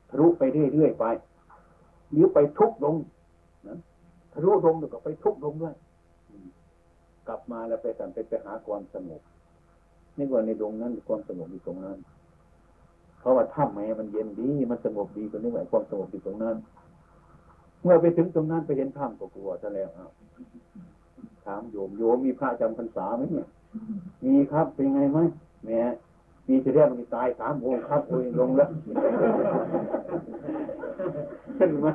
[0.09, 1.05] ทะลุไปเรื่อยๆไป
[2.13, 2.97] หรือไปทุกลง
[3.69, 3.77] นะ
[4.33, 5.75] ทะลุลงแล้วก็ไปทุกลงด้วย
[7.29, 9.23] กลับมาแล้วไปกันไปไปหาความสงบ
[10.17, 11.99] นี่ว่าในตรงนั้นความสงบอยู่ตรงนั้น
[13.25, 16.57] เพราะว่าถ้ำแม้มันเย็นดี มันสงบดีกว่านี้หมายความสงบอยู่ตรงนั้น
[17.83, 20.11] เมื่อไปถึงตรงนั้นไปเห็นถ้ำก็กลัวซะแล้วอ้าว
[21.45, 23.49] ถามโยมโยมมีพระจำพรรษาไหมเนี่ย
[24.25, 25.19] มีครับเป็นไงไหม
[25.65, 25.81] แม่
[26.49, 28.69] มีเรียกมันตายสามโมงครับโอ้ยลงแล้ว
[31.57, 31.89] เห็นไหม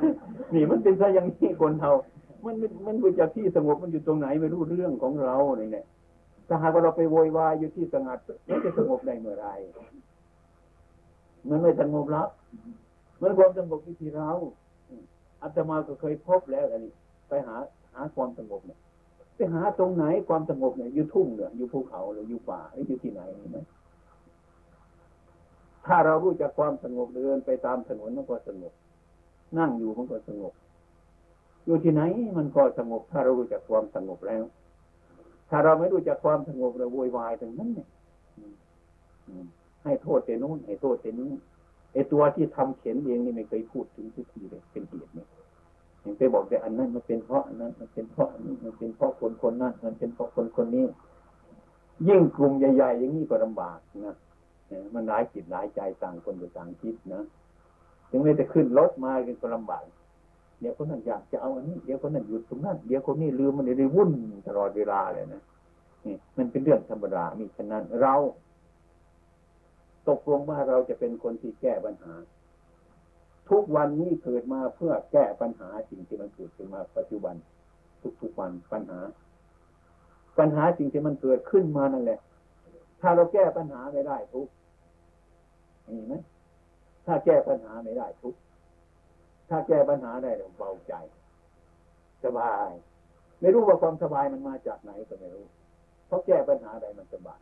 [0.54, 1.92] นี่มันเป็นซะอย่างนี้คนเท่า
[2.44, 5.84] มันมันมันไปจากที่สงบมันอยู่ตรงไหนไม่รู้เรื่องของเราเนี่ย
[6.48, 9.46] ถ้าหากว่าเราไปโวยวายอยู่ที่สงัดมันจะสงบได้เมื่อไร
[11.48, 12.28] มันไม่สงบแล้ว
[13.20, 14.30] มันความสงบที่เรา
[15.42, 16.92] อาตมาก็เคยพบแล้วอันนี้
[17.28, 17.56] ไปหา
[17.92, 18.78] หาความสงบเนี่ย
[19.36, 23.58] ไปหาตรงไหนความสงบเนี่ยอยู่ทุ่งเหรออยู่ภูเขาหรืออยู่ป่าหรืออยู่ที่ไหนไหม
[25.86, 28.72] ถ้าเรารู้จักความสงบเดินไปตามถนนมันก็สงบ
[29.58, 30.52] นั่งอยู่มันก็สงบ
[31.64, 32.02] อยู่ที่ไหน
[32.36, 34.44] มันก็สงบ ถ้าเรารู้จักความสงบแล้ว
[35.50, 37.88] ถ้าเราไม่รู้จักความสงบเราโวยวายถึงนั้นเนี่ย
[39.84, 41.34] ให้โทษแต่นู้นให้โทษแต่นี้น
[41.92, 45.28] ไอตัวที่ทำเข็นเองนี่ไม่เคยพูดถึงทุกทีเลยเป็นเหตุเนี่ย
[46.04, 50.86] ยังไปบอกแต่อันนั้นมันเป็นเพราะอันนั้นมันเป็นเพราะอันนี้มันเป็นเพราะคนคนนั้นมันเป็นเพราะคนคนนี้
[52.08, 54.16] ยิ่งกลุ่มใหญ่ ๆ อย่างนี้ก็ลำบากนะ
[54.94, 57.22] มันร้ายจิตร้ายใจต่างคนต่างคิดนะ
[58.10, 59.12] ถึงแม้จะขึ้นรถมา
[59.42, 59.84] ก็ลำบาก
[60.60, 64.10] เดี๋ยวคนนั้นอยากจะเอาอันนี้เดี๋ยวคนนั้นหยุดตรงนั้นเดี๋ยวคนนี้ลืมมันเลยวุ่น
[64.46, 65.42] ตลอดเวลาเลยนะ
[66.04, 68.14] นี่มันเป็นเรื่องธรรมดามีฉะนั้นเรา
[70.10, 72.14] ตกลงว่าเราจะเป็นคนที่แก้ปัญหา
[73.50, 77.34] ทุกวันนี้เกิดมาเพื่อแก้ปัญหาสิ่งที่มันเกิดขึ้นมาปัจจุบัน
[78.20, 79.00] ทุกๆวันปัญหา
[80.38, 82.20] ปัญหาสิ่งที่มันเกิดขึ้นมานั่นแหละ
[83.00, 84.48] ถ้าเราแก้ปัญหาไม่ได้ทุก
[85.88, 86.14] มีไหม
[87.06, 88.34] ถ้าแก้ปัญหาไม่ได้ทุก
[89.48, 90.94] ถ้าแก้ปัญหาได้เราเบาใจ
[92.24, 92.70] สบาย
[93.40, 95.44] ไม่รู้ว่าความสบายมันมาจากไหนก็ไม่รู้
[96.06, 97.40] เพราะแก้ปัญหาใดมันสบาย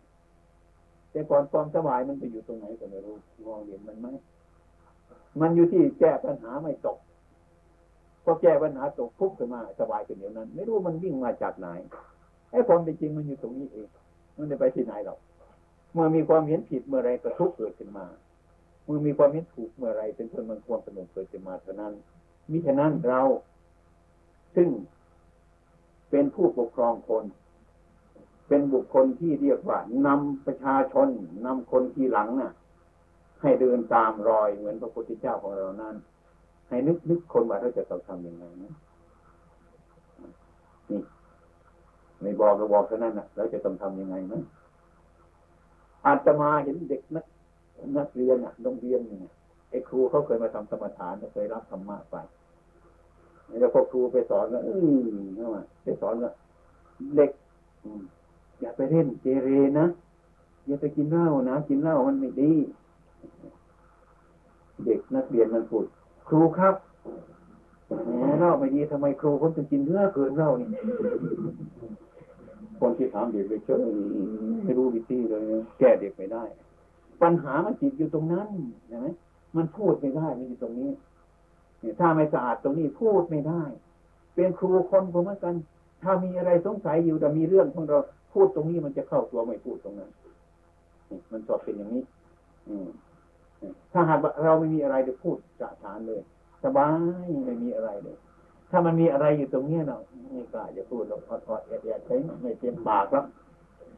[1.11, 3.17] แต่ก่อนความสบายมันไปอยู่ตรงไหนก็ไม่รู้
[3.47, 4.09] มองเห็นมันไหม
[5.41, 6.99] มันอยู่ที่แก้ปัญหาไม่ตก
[8.25, 11.69] พอแก้ปัญหาตกปุ๊บขึ้นมาสบายขึ้นเดี๋ยวนั้น ไม่รู้มันวิ่งมาจากไหน
[12.53, 13.89] ไอ้ความเป็นจริงมันอยู่ตรงนี้เอง
[14.37, 15.19] มันจะไปที่ไหนหรอก
[15.93, 18.07] เมื่อมีความเห็นผิดเมื่อไรก็ทุกข์เกิดขึ้นมา
[18.85, 21.93] เมื่อมีความเห็นถูกเมื่อไรเป็นต้นมันความสงบเกิดขึ้นมาเท่านั้น
[22.51, 23.21] มิฉะนั้นเรา
[24.57, 24.69] ซึ่ง
[26.11, 27.25] เป็นผู้ปกครองคน
[28.49, 31.09] เป็นบุคคลที่เรียกว่านำประชาชน
[31.47, 32.53] นำคนที่หลังน่ะ
[33.43, 35.95] ให้เดินตามรอยเหมือนพระพุทธเจ้าของเรานั้น
[36.69, 38.73] ให้นึกนึกคนว่าเราจะต้องทำยังไงนะ
[40.91, 41.01] นี่
[42.21, 44.43] ไม่บอกก็บอกเท่านั้นนะเราจะต้องทำยังไงนะ
[46.07, 47.25] อาตมาเห็นเด็กนัก
[47.99, 49.33] นักเรียนอะโรงเรียนเนี่ย
[49.71, 52.17] ไอ้ครูเขาเคยมาทำสมถานเคยรับธรรมะไป
[53.61, 54.73] แล้วพอครูไปสอนแล้วอื
[55.05, 56.35] มเข้ามาไปสอนแล้ว
[57.17, 57.31] เด็ก
[58.61, 59.87] อย่าไปเล่นเจเรนะ
[60.67, 62.53] อย่าไปกินเหล้านะ กินเหล้ามันไม่ดี
[64.85, 65.85] เด็กนักเรียนมันพูด
[66.29, 66.75] ครูครับ
[68.39, 70.69] แหล่าไม่ดีทำไมครูผมถึงกินเนื้อเกินเหล่านี่
[72.81, 73.77] คนที่ถามเด็กไปเชื่อ
[74.65, 75.43] ไม่รู้วิธีเลย
[75.79, 76.45] แก้เด็กไม่ได้
[77.23, 78.49] ปัญหามันจิตอยู่ตรงนั้น
[78.89, 79.07] เห็นไหม
[79.57, 80.91] มันพูดไม่ได้มันอยู่ตรงนี้
[81.81, 83.63] เนี่ยถ้าไม่สะอาดตรงนี้พูดไม่ได้
[84.35, 85.55] เป็นครูคนผมเหมือนกัน
[86.03, 87.99] ถ้ามีอะไรสงสัยอยู่แต่มีเรื่องของเรา
[88.33, 90.11] พูดตรงนี้มันจะเข้าตัวไม่พูดตรงนั้น
[91.33, 92.03] มันชอบเป็นอย่างนี้
[92.69, 92.89] อืม
[93.93, 96.21] ถ้าหากเราไม่มีอะไรจะพูดจะฐานเลย
[96.65, 96.95] สบาย
[97.47, 98.17] ไม่มีอะไรเลย
[98.71, 100.01] ถ้ามันมีอะไรอยู่ตรงเนี้เนาะ
[100.33, 103.25] ไม่กล้าจะพูดหรอกอดอดแอดแอดใช้ไม่เต็มปากแล้ว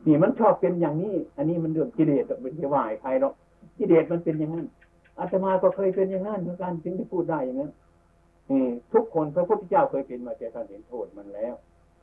[0.06, 3.34] นี่มันชอบเป็นอย่างนี้ อันนี้มันเรื่องกิเลสเป็นที่ว่าให้ใครหรอก
[3.78, 4.66] กิเลสมันเป็นอย่างนั้น
[5.18, 7.70] อาตมาก็เคยเป็นอย่างนั้นเหมือนกันถึงได้พูดได้อย่างนั้น
[8.50, 11.54] นี่ทุกคนพระพุทธเจ้าเคยเป็นมาแต่ท่านเห็นโทษมันแล้ว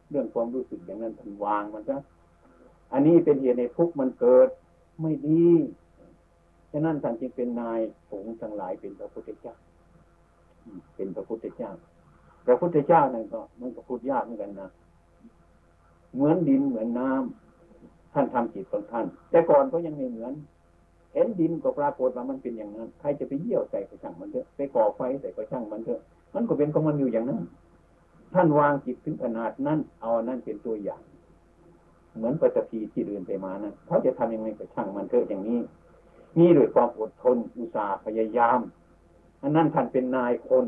[0.10, 1.98] เรื่องความรู้สึกอย่างนั้นท่านวางมันซะ
[2.94, 4.50] อันนี้เป็นเหตุในทุกข์มันเกิด
[5.02, 5.46] ไม่ดี
[6.72, 9.56] ฉะนั้นท่านจึงเป็นนายสงฆ์ทั้งหลายเป็นพระพุทธเจ้า
[10.96, 11.72] เป็นพระพุทธเจ้า
[12.46, 14.70] พระพุทธเจ้านั่นก็มันก็พูดยากเหมือนกันนะ
[16.14, 20.34] เหมือนดินเหมือนน้ำท่านทำจิตของท่าน แต่ก่อนก็ยังไม่เหมือน
[21.14, 26.02] เห็นดินก็ปรากฏว่ามันเป็นอย่างนั้น ใครจะไปเยี่ยวใส่ก็ช่างมันเถอะ ไปก่อไฟใส่ก็ช่างมันเถอะ
[26.34, 27.42] มันก็เป็นของมันอยู่อย่างนั้น
[28.34, 31.02] ท่านวางจิตถึงขนาดนั้น เอานั่นเป็นตัวอย่าง
[32.18, 35.60] เหมือนปัจจีที่เดินไปมานั้นเขาจะทำยังไงก็ช่างมันเถอะอย่างนี้
[36.40, 38.60] นี่ด้วยความอดทนอุตสาห์พยายาม
[39.44, 40.66] อันนั้นท่านเป็นนายคน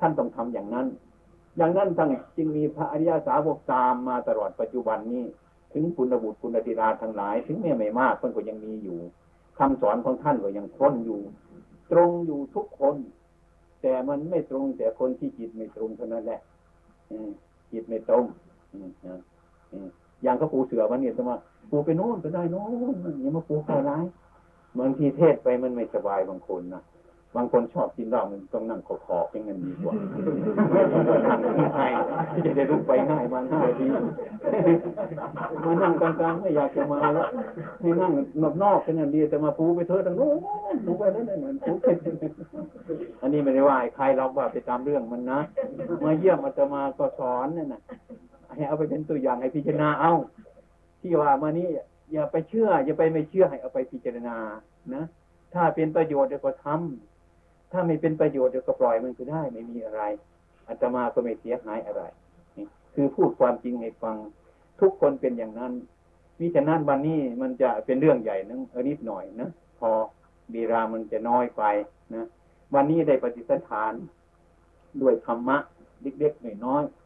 [0.00, 0.86] ท่านต้องทำอย่างนั้น
[1.56, 5.24] อย่างนั้นท่านจึงมีพระอริยสาวกตามมาตลอดปัจจุบันนี้
[5.72, 8.98] ถึงคุณบุตรคุณธิราทั้งหลาย ถึงแม้ไม่มากท่านก็ยังมีอยู่
[9.58, 11.20] คำสอนของท่านก็ยังค้นอยู่
[11.92, 12.96] ตรงอยู่ทุกคน
[13.82, 16.40] แต่มันไม่ตรงแต่คนที่จิตไม่ตรงเท่านั้นแหละ
[17.72, 18.24] จิตไม่ตรง
[18.72, 18.90] อืม
[19.72, 19.88] อืม
[20.22, 24.04] อย่างเขาปูเสือวันนี้สมมติปูไปโน่นก็ได้โน่นอย่ามาปูเข้าร้าย
[24.78, 26.82] บางทีเทศไปมันไม่สบายบางคนนะ
[27.36, 29.94] บางคนชอบกินเหล้ามันต้องนั่งขอขอบอย่างนั้นดีกว่า
[31.26, 31.40] นั่ง
[31.76, 31.90] ง่าย
[32.44, 33.86] จะได้ลุกไปง่ายมาง่ายดี
[35.64, 37.28] มานั่งกลางๆไม่อยากจะมาแล้ว
[37.80, 38.12] ให้นั่ง
[38.62, 40.28] นอกๆเป็นอย่างดีแต่มาปูไปเถอะทางโน้
[40.74, 41.72] นปูไปนั่นเหมือนปู
[43.20, 45.40] อันนี้ไม่ได้ว่าใครเราว่าไปตามเรื่องมันนะ
[46.04, 47.80] มาเยี่ยมอาตมาก็สอนนั่นน่ะ
[48.56, 50.12] ให้เอาไปเป็นตัวอย่างให้พิจารณาเอา
[51.00, 51.68] ที่ว่ามานี้
[52.12, 54.36] อย่าไปเชื่อ อย่าไปไม่เชื่อให้เอาไปพิจารณา
[54.94, 55.04] นะ
[55.54, 60.02] ถ้าเป็นประโยชน์เดี๋ยวก็ทำถ้าไม่เป็นประโยชน์เดี๋ยวก็ปล่อยมันก็ได้ไม่มีอะไร
[60.68, 62.02] อาตมาก็ไม่เสียหายอะไร
[62.94, 64.16] คือพูดความจริงให้ฟัง
[64.80, 65.72] ทุกคนเป็นอย่างนั้น
[66.38, 69.90] มิฉะนั้นวันนี้มันจะเป็นเรื่องใหญ่นึงเออนิดหน่อยนะพอ
[70.52, 71.62] เวลามันจะน้อยไป
[72.14, 72.26] นะ
[72.74, 73.92] วันนี้ได้ปฏิสันฐาน
[75.02, 75.56] ด้วยธรรมะ
[76.02, 77.03] เล็กๆน้อยๆ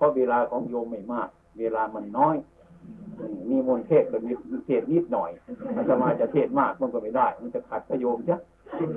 [0.00, 2.36] เพราะเวลาของโยมไม่มาก เวลามันน้อย
[3.50, 4.32] มีมนเทศแบบมี
[4.66, 5.30] เทศนิดหน่อย
[5.76, 8.40] อาตมาจะเทศมากมันก็ไม่ได้ มันจะขัดประโยชน์จ้ะ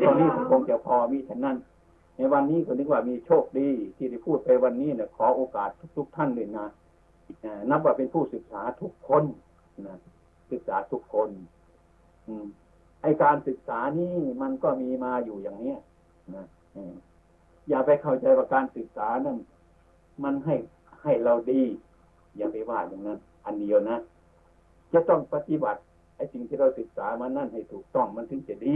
[0.05, 1.55] ตอนนี้คงจะพอมีฉะนั้น
[2.17, 6.67] ในวันนี้ก็นึกว่ามีโชคดีที่ได้พูดไปวันนี้เนี่ยขอโอกาสทุก ๆ ท่านเลยนะ
[7.69, 9.23] นับว่าเป็นผู้ศึกษาทุกคน
[9.87, 9.97] นะ
[10.51, 11.29] ศึกษาทุกคน
[12.27, 12.45] อืม
[13.01, 15.79] ไอการศึกษานี่มันก็มีมาอยู่อย่างเนี้ย
[16.35, 16.45] นะ
[17.69, 19.37] อย่าไปเข้าใจว่าการศึกษานั้น
[20.23, 20.55] มันให้
[21.03, 21.61] ให้เราดี
[22.37, 23.97] อย่าไปว่าอย่างนั้น อันเดียวนะ
[24.93, 25.79] จะต้องปฏิบัติ
[26.15, 28.75] ไอ้สิ่งที่เราศึกษามานั่นให้ถูกต้องมันถึงจะดี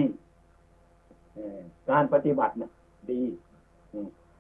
[1.90, 2.72] การปฏิบัตินะ
[3.12, 3.22] ดี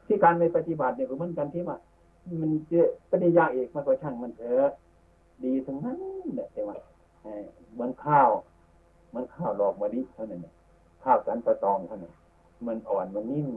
[0.05, 1.77] ที่การไม่ปฏิบัติเนี่ยก็เหมือนกันที่ว่า
[2.41, 4.71] มันจะปริญญาเอกมันก็ช่างมันเถอะ
[5.43, 5.97] ดีทั้งนั้น
[6.35, 6.75] แหละแต่ว่า
[7.73, 8.29] เหมือนข้าว
[9.13, 10.41] มันข้าวหลอกมะลิเท่านั้น
[11.03, 12.13] ข้าวสันประตองเท่านั้น
[12.67, 13.49] มันอ่อนมันนิ่ม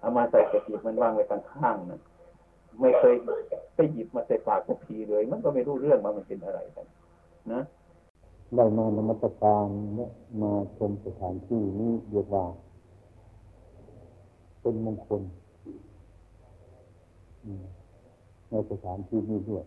[0.00, 2.00] เอามาใส่กระติบมันวางไว้ข้างๆนั่น
[2.80, 3.14] ไม่เคย
[3.74, 6.86] ไปหยิบมาใส่ปากสักทีเลย มันก็ไม่รู้เรื่องว่ามันเป็นอะไรกัน
[7.52, 7.62] นะ
[8.56, 9.66] ได้มานมัสการ
[10.42, 12.44] มาชมสถานที่นี้เรียกว่า
[14.60, 15.22] เป็นมงคล
[18.50, 19.64] ในสถานที่นี้ด้วย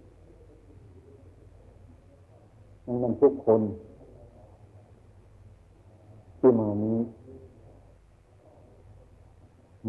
[2.86, 3.62] ดังนั้นทุกคน
[6.40, 6.98] ที่มานี้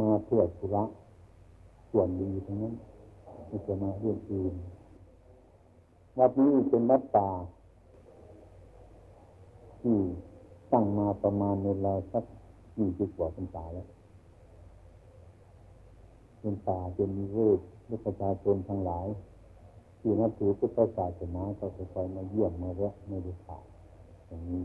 [0.01, 0.85] มาเพื่อธุระ
[1.91, 2.75] ส่วนดีทั้งนั้น
[3.57, 4.55] ไม่จะมาเรื่องอื่น
[6.19, 7.29] วัดนี้เป็นวัดป่า
[9.81, 9.97] ที่
[10.73, 12.25] ตั้งมาประมาณเวลาสัก
[12.79, 13.87] ยี่สิบกว่าพรรษาแล้ว
[16.41, 19.07] เป็นป่าเป็นนิเวศและประชาชนทั้งหลาย
[19.99, 23.65] ที่นับถือพุทธศาสนาก็คอยมาเยี่ยมมาแวะมาดูข่าว
[24.27, 24.65] อย่างนี้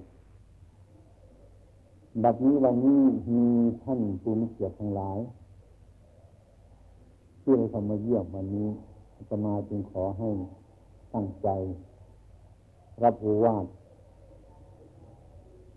[2.24, 3.02] บัดนี้วันนี้
[3.36, 3.46] มี
[3.84, 5.20] ท่านผู้มีเกียรติทั้งหลาย
[7.42, 8.68] ที่เราทำมาเยี่ยมวันนี้
[9.30, 10.30] จะมาจึงขอให้
[11.14, 11.50] ตั้งใจ
[13.04, 13.56] รับรู้ว่า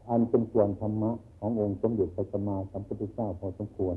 [0.08, 3.96] อันเป็นส่วนธรรมะขขององค์สมเด็จพระสัมมาสัมพุทธเจ้าพอสมควร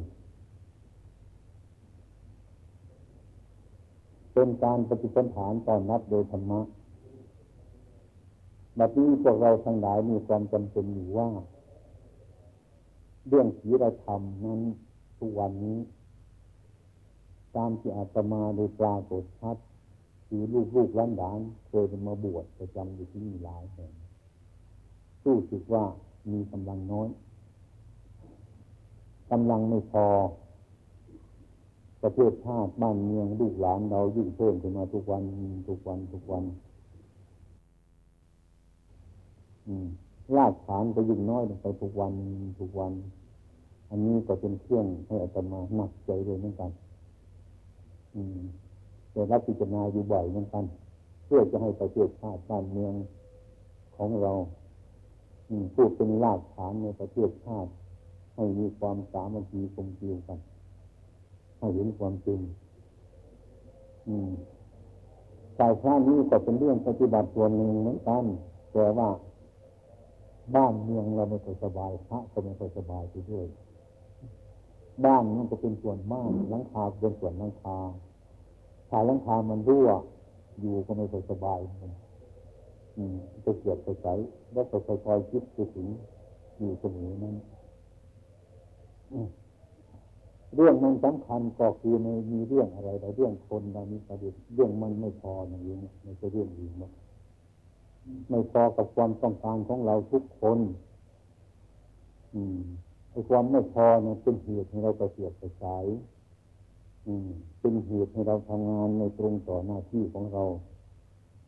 [4.34, 6.62] เป็นการปฏิสันฐานตอนนับโดยธรรมะ
[8.76, 11.30] แบบนี้พวกเราทั้งหลายมีความจำเป็นอยู่ว่า
[13.28, 14.60] เรื่องศีลธรรมนั้น
[15.18, 15.78] ทุกวันนี้
[17.56, 19.58] ตามที่อาตมาได้ปรากฏชัด
[20.28, 23.92] คือลูกลูกล้านหลานเคยมาบวชประจำอยู่ที่นี่หลายแห่ง
[25.26, 25.84] รู้สึกว่า
[26.32, 27.10] มีกำลังน้อย
[29.32, 30.08] กำลังไม่พอ
[32.02, 35.24] ประเทศชาติบ้านเมืองลูกหลานเรายิ่งเพิ่มขึ้นมาทุกวัน
[35.70, 36.44] ทุกวันทุกวัน
[40.36, 42.14] รากฐานก็ยิ่งน้อยลงไปทุกวัน
[42.60, 42.94] ทุกวัน
[43.90, 46.72] อันนี้ก็เป็นเครื่องให้อาตมาหนักใจเลยเหมือนกัน
[49.12, 50.66] แต่รับพิจารณาอยู่บ่อยเหมือนกัน
[51.26, 52.94] เพื่อจะให้ประเทศชาติบ้านเมือง
[53.98, 54.34] ของเรา
[55.76, 57.72] พูดเป็นรากฐานในประเทศชาติ
[58.36, 60.40] ให้มีความสามัคคีกลมเกลียวกัน
[61.60, 62.40] ให้เห็นความจริง
[65.58, 68.24] สายพระนี้ก็เป็นเรื่องปฏิบัติส่วนหนึ่งเหมือนกัน
[68.74, 69.10] แต่ว่า
[70.56, 73.46] บ้านเมืองเราไม่ค่อยสบายพระก็ไม่ค่อยสบายไปด้วย
[75.06, 77.78] บ้านมันก็เป็นส่วนบ้านหลังคาเป็นส่วนหลังคา
[78.90, 79.90] ถ้าหลังคามันรั่ว
[80.60, 81.92] อยู่ก็ไม่ค่อยสบายมัน
[83.46, 84.08] จะเกียดไปใส
[84.54, 85.88] แล้วก็คอยคิดไปถึง
[86.58, 87.36] อยู่เสมอนั้น
[90.56, 96.92] เรื่องมันสำคัญก็คือในมีเรื่องอะไรแต่เรื่องคนเรามีประเด็นเรื่องมันไม่พออย่างนี้ไม่ใช่เรื่องอื่นหรอก
[98.30, 100.60] ไม่พอกับความต้องการของเราทุกคน
[102.36, 102.87] อืมไอ้
[103.30, 105.86] ความไม่พอเนี่ยเป็นเหตุให้เรากระเสียดกระสาย
[107.08, 110.44] อืมเป็นเหตุให้เราทำงานในตรงต่อหน้าที่ของเรา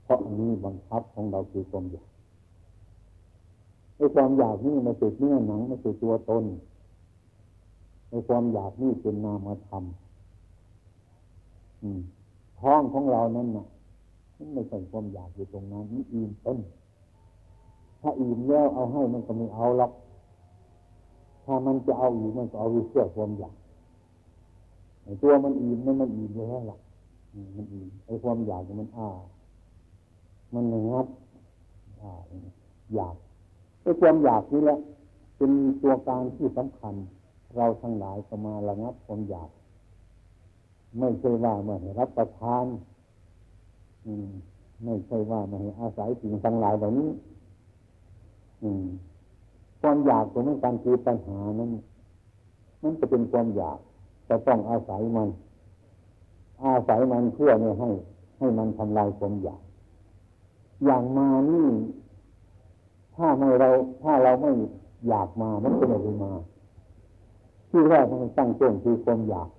[0.04, 2.10] เพราะอันนี้บังคับของเราคือความอยาก
[3.96, 6.44] ไอ้ความอยากนี่มันติดเนื้อหนังมันติดตัวตน
[8.10, 9.84] ไอ้ความอยากนี่เป็นนามธรรม
[12.60, 13.66] ท้องของเรานั่นน่ะ
[14.38, 16.58] มันไม่ใช่ความอยากอยู่ตรงนั้นนี่อิ่มต้น
[18.02, 19.92] ถ้าอิ่มแล้วเอาให้มันก็ไม่เอาหรอก
[21.52, 23.56] ถ้ามันจะเอาอีกมันก็เอาเพื่อความอยาก
[25.22, 26.78] ตัวมันอิ่มนั่นมันอิ่มแล้วล่ะ
[27.56, 29.10] มันอิ่มไอ้ความอยากมันอ้า
[30.54, 31.08] มันงับ
[32.94, 33.16] อยาก
[33.82, 34.80] ไอ้ความอยากนี่แหละ
[35.38, 36.94] เป็นตัวการที่สำคัญ
[37.56, 39.50] เราทั้งหลายก็มาระงับความอยาก
[40.98, 42.66] ไม่ใช่ว่าเมื่อรับประทาน
[44.06, 44.30] อืม
[44.84, 47.10] ไม่ใช่ว่ามาให้อาศัยสิ่งทั้งหลายเหล่านี้
[48.64, 48.86] อืม
[49.82, 51.70] ความอยากตัวนี้การคือปัญหานั้น
[52.82, 53.78] มันจะเป็นความอยาก
[54.30, 55.30] จะต้องอาศัยมัน
[56.64, 57.90] อาศัยมันเพื่อไม่ให้
[58.38, 59.62] ให้มันทำลายความอยาก
[60.86, 61.68] อย่างมานี่
[63.16, 63.70] ถ้าไม่เรา
[64.04, 64.52] ถ้าเราไม่
[65.08, 66.32] อยากมามันก็ไม่ได้มา
[67.70, 69.50] ที่แรกมันตั้งต้นคือความอยาก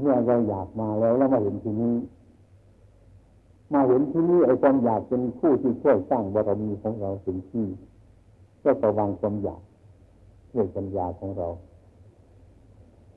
[0.00, 1.94] เมื่อเราอยากมาแล้วแล้วมาเห็นที่นี้
[3.72, 7.66] มาเห็นที่นี่ไอ้ความอยากเป็นผู้ที่ช่วยสร้างบารมีของเราถึงที่
[8.66, 9.62] ก็ระวังความอยาก
[10.54, 11.48] ด้วยปัญญาของเรา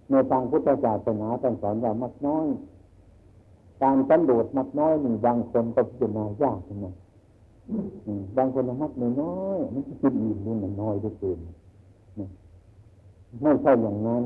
[0.09, 2.45] ในทางพุทธศาสนาท่านสอนว่ามักน้อย
[3.81, 6.95] การสันโดษมักน้อยหนึ่งบางคนก็พิจารณายากนะ
[8.38, 11.39] บางคนมักน้อยมันกินอิ่มนี่มันน้อยด้วยเกิน
[13.41, 14.23] ไม่ใช่อย่างนั้น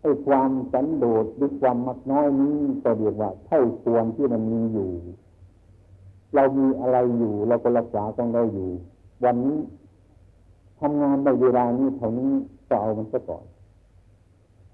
[0.00, 4.90] ไอ้ความสันโดษหรือความมักน้อยนี้ก็เรียกว่าเท่าควรที่มันมีอยู่
[6.34, 8.70] เรามีอะไรอยู่เราก็รักษาของเราอยู่
[9.24, 9.56] วันนี้
[10.80, 12.32] ทำงานในเวลานี้เท่านี้
[12.68, 13.44] ก็เอามันซะก่อน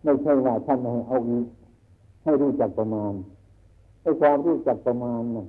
[0.02, 1.46] ไม่ใช่ว่าท่านให้เอาอีก
[2.22, 3.12] ให้รู้จักประมาณ
[4.02, 5.48] ไอ้ความรู้จักประมาณน่ะ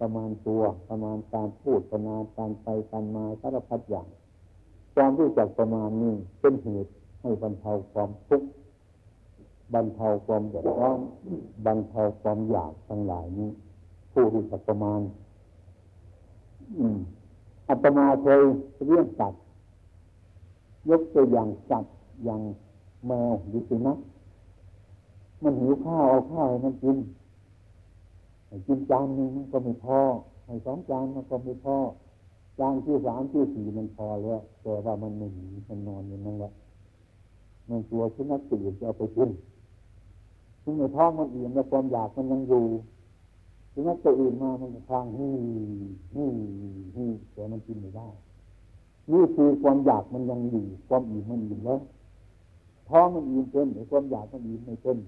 [0.00, 4.08] ประมาณตัวประมาณการพูดประมาณการไปการมาสารพัดอย่าง
[4.94, 8.48] ความรู้จักประมาณนี้เป็นเหตุให้บรรเทาความทุกข์
[9.74, 10.98] บรรเทาความเดือดร้อน
[11.66, 13.50] บรรเทาความอยากทั้งหลายนี้
[14.12, 15.00] ผู้รู้จักประมาณ
[17.68, 18.42] อัตมาเคย
[18.86, 19.42] เรื่องสัตว์
[20.88, 22.40] ยกตัวอย่างสัตว์อย่าง
[23.06, 23.98] แมวหรือสุนัข
[25.42, 26.96] มันหิวข้าวเอาข้าวให้มันกิน
[28.66, 30.00] กินจานหนึ่งมันก็ไม่พอ
[30.46, 31.76] ให้สองจานมันก็ไม่พอ
[32.60, 36.52] จานที่สามที่สี่มันพอแล้วแต่ว่ามันไม่หนีมันนอนอยู่นั่นแหละ
[37.68, 39.30] มันกลัวสุนัขตื่นจะเอาไปกิน
[40.62, 42.64] ซึ่งในท้องมันอิ่มแล้วความอยากมันยังอยู่
[43.72, 45.28] ถึงแม้ตัวอื่นมามันคลางฮี
[46.14, 46.24] ฮี
[46.96, 48.08] ฮีแต่มันกินไม่ได้
[49.12, 51.80] นี่คือความอยากมันยังอยู่ความอิ่มมันอิ่มแล้ว
[52.88, 54.98] ท้องมันอิ่มเต็มแต่ความอยากมันอิ่มไม่เต็ม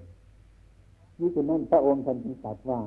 [1.19, 2.81] นี่คือนั่นพระองค์ท่านตรัสว่า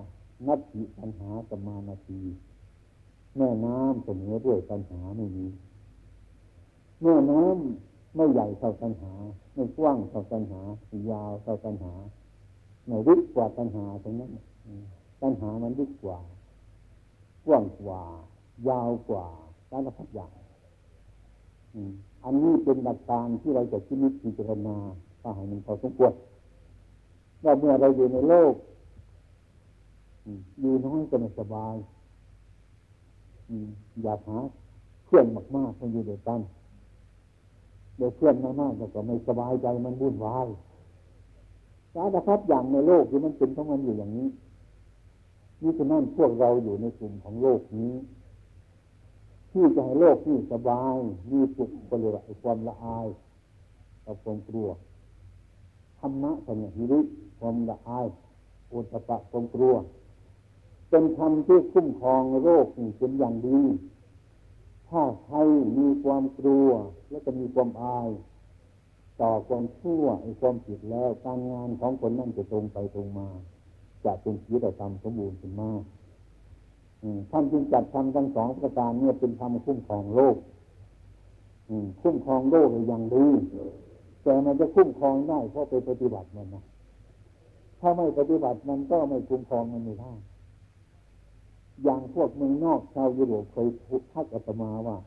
[0.47, 2.21] นัตถิปัญหาสมานาที
[3.37, 5.45] แม่น้ำเสมอด้วยปัญหาไม่มี
[7.01, 9.13] เมื่อน้ำไม่ใหญ่เท่าตัณหา
[9.53, 10.61] ไม่กว้างเท่าตัณหา
[11.11, 11.93] ยาวเท่าตัณหา
[12.87, 14.31] ไม่ลึกกว่าตัณหาตรงนั้น
[15.21, 16.19] ตัณหามันลึกกว่า
[17.45, 18.01] กว้างกว่า
[18.69, 19.25] ยาวกว่า
[19.69, 20.31] สารพัดอย่าง
[22.23, 24.75] อันนี้เป็นหลักการที่เราจะคิดพิจารณา
[25.21, 26.13] ถ้าให้มันพอสมควร
[27.43, 28.53] ว่าเมื่อเราอยู่ในโลก
[30.59, 31.75] อยู่น้อยก็ไม่สบาย
[34.03, 34.37] อยากหา
[35.05, 36.39] เพื่อนมากๆมันอยู่เดียวกัน
[37.97, 40.47] เดี๋ยเพื่อนมากๆแต่ก็ไม่สบายใจมันวุ่นวาย
[41.93, 44.27] สารพัดอย่างในโลกที่มันเป็นของมันอยู่อย่างนี้
[45.61, 47.93] นี่คือนั่นพวกเราอยู่ในกลุ่มของโลกนี้
[49.53, 50.95] ที่จะให้โลกที่สบาย
[51.31, 52.11] มีสุขก็เลย
[52.43, 53.07] ความละอาย
[54.05, 54.69] กับความกลัว
[55.99, 57.01] ธรรมะเป็นอย่างนี้
[57.39, 58.05] ความละอาย
[58.71, 59.75] อุตตะความกลัว
[60.89, 62.65] เป็นธรรมที่คุ้มครองโรค
[62.97, 63.59] เป็นอย่างดี
[64.89, 65.37] ถ้าใคร
[65.77, 66.69] มีความกลัว
[67.09, 68.09] แล้วก็มีความอาย
[69.21, 73.29] ต่อความชั่วไอ้ความผิดแล้ว การงานของคนนั่นจะตรงไปตรงมา
[74.05, 75.81] จะเป็นชีวิตธรรมสมบูรณ์ขึ้นมาก
[77.31, 80.37] ท่านจึงจัดทำทั้งสองประการเนี่ยเป็นธรรมคุ้มครองโลก
[82.01, 83.27] คุ้มครองโลกอย่างดี
[84.23, 86.63] แต่มันจะคุ้มครองได้เพราะไปปฏิบัติมันนะ
[87.79, 90.13] ถ้าไม่ปฏิบัติมันก็ไม่คุ้มครองมันไม่ได้
[91.83, 93.67] อย่างพวกเมืองนอกชาวยุโรปเคย
[94.11, 94.97] ทักอาตมาว่า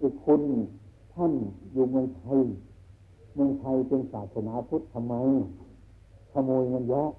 [0.00, 0.40] อีกคน
[1.14, 1.32] ท่าน
[1.72, 2.38] อยู่เมืองไทย
[3.34, 5.14] เมืองไทยเป็นศาสนาพุทธทำไม
[6.32, 7.10] ขโมยเงินเยอะ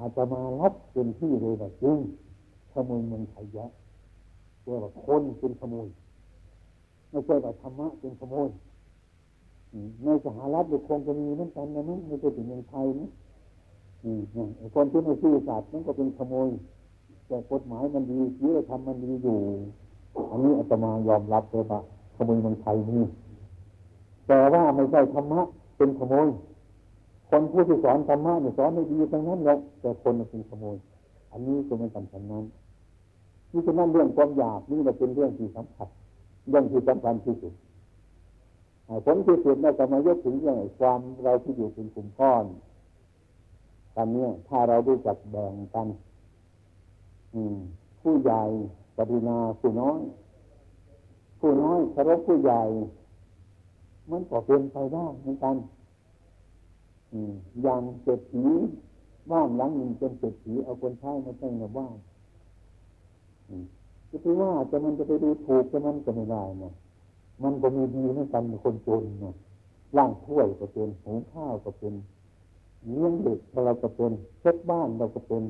[0.00, 1.98] อาตมารับเป็นที่เลยแบบจริง
[2.74, 3.70] ขโมยเมืองไทยเยอะ
[4.62, 5.88] เรียกว่าคนเป็นขโมย
[7.10, 8.48] ไม่ใช่ว่าธรรมะเป็นขโมย
[10.04, 13.08] ในสหรัฐคงจะมีเหมือนกันนะมั้งไม่ใช่ถึงเมืองไทยนะ
[14.74, 16.48] คนที่ไม่ซื่อสัตย์นั่นก็เป็นขโมย
[17.26, 19.38] แต่กฎหมายมันดีศีลธรรมมันดีอยู่
[20.30, 21.80] อันนี้อาตมายอมรับเลยว่า
[22.16, 23.04] ขโมยมันไทยนี่
[24.26, 25.40] แต่ว่าไม่ใช่ธรรมะ
[25.76, 26.28] เป็นขโมย
[27.30, 30.76] คนผู้ที่สอนธรรมะเนี่ยสอนไม่ดีทั้งนั้นแหละแต่คนเป็นขโมย
[31.32, 32.44] อันนี้ก็ไม่สำคัญนั้น
[33.54, 35.88] นี่คือนั่นเรื่องความอยากนี่เราเป็นเรื่องที่สำคัญ
[36.48, 37.54] เรื่องที่สำคัญที่สุด
[39.04, 42.44] ผลที่สุดเราจะมายกถึงเรื่องความเราที่อยู่เป็นกลุ่มก้อน
[43.94, 45.86] ตอนนี้ถ้าเราดูจักแบ่งกัน
[48.02, 48.42] ผู้ใหญ่
[48.96, 50.00] ปฏินาผู้น้อย
[51.40, 52.62] ผู้น้อยเคารพผู้ใหญ่
[54.10, 55.56] มันก็เป็นไปได้เหมือนกัน
[57.62, 58.46] อย่างเศรษฐี
[59.30, 61.94] บ้านหลังหนึ่งเป็นเศรษฐีเอาคนใช้มาตั้งในบ้าน
[64.10, 66.72] จะไปว่าจะมันจะไปดูถูกจะมันก็ไม่ได้นะ
[67.42, 69.34] มันก็มีดีเหมือนกันคนจนนะ
[69.96, 71.94] ล่างถ้วยก็เป็นหุงข้าวก็เป็น
[72.90, 75.42] เลี้ยงเด็กเราก็เป็นเช็ดบ้านเราก็เป็น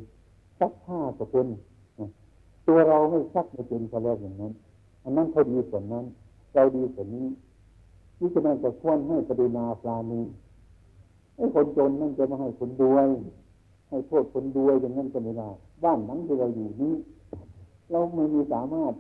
[0.59, 1.47] ซักผ้าก็เป็น
[2.67, 4.53] ตัวเราไม่ซักไม่เป็นก็แล้วอย่างนั้น
[5.05, 6.05] อันนั้นเขาดีส่วนนั้น
[6.55, 7.27] เราดีส่วนนี้
[8.19, 10.21] นี่จะนั่นจะควรให้ปฏินาปลาณี
[11.37, 13.09] ไอ้คนจนนั่นจะมาให้คนรวย
[13.89, 15.51] ให้โทษคนรวยอย่างนั้นก็ไม่ได้
[15.85, 16.95] บ้านหลังที่เราอยู่นี้
[17.91, 18.93] เราไม่มีสามารถ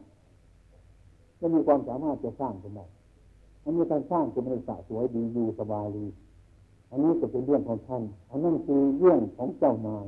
[1.39, 2.87] ไม่มีความสามารถจะสร้างขึ้นได้
[3.64, 6.07] อันนี้การสร้างจะไม่สะสวยดีอยู่สบายดี
[6.91, 10.07] อันนี้ก็เป็นเรื่องของท่าน อันนั้นคือเรื่องของเจ้านาย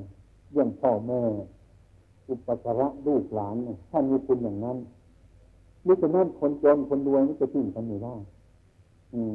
[0.53, 1.23] เรื่องพ่อแม่
[2.29, 3.57] อุปการะลูกหลาน
[3.91, 4.79] ท่านมีคุณอย่างนั้น
[5.87, 8.15] นี่จะนั่นคนจนคนรวยนี่จะทิ้งกันไม่ได้
[9.15, 9.35] อืม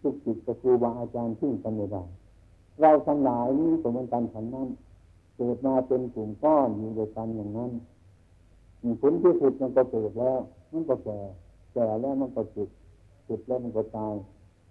[0.00, 2.02] ทุกจิตกับครูบาอาจารย์ทิ้งกันไม่ได้
[2.80, 4.68] เราทั้งหลายนี้สมมติกันฉันนั้น
[5.36, 7.70] เกิดมาเป็นกลุ่มก้อนอยู่ด้วยกันอย่างนั้น
[9.00, 10.38] ผลที่สุดมันก็เกิดแล้ว
[10.72, 11.20] มันก็แก่
[11.74, 12.68] แก่แล้วมันก็จุด
[13.28, 14.14] จุดแล้วมันก็ตาย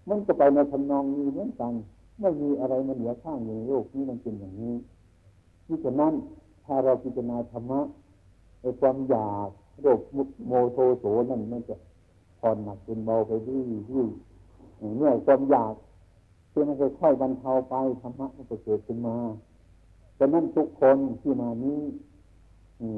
[0.09, 1.73] มันก็ไปในทำนองนี้เหมือนกัน
[2.19, 4.75] ไม่มีอะไรมันเหลือข้างในโลกนี้มันเป็นอย่างนี้
[5.65, 6.13] ที่ฉะนั้น
[6.65, 7.81] ถ้าเราพิจารณาธรรมะ
[8.61, 9.49] ในความอยาก
[9.81, 9.99] โรค
[10.47, 11.75] โมโทโสนั่นมันจะ
[12.39, 14.05] ผ่อนหนักเป็นเบาไปดี่ดี่
[14.97, 15.73] เมื่อความอยาก
[16.49, 19.17] เพื่อมันค่อยๆบรรเทาไปธรรมะมันจะเกิดขึ้นมา
[20.19, 21.79] ฉะนั้นทุกคนที่มานี้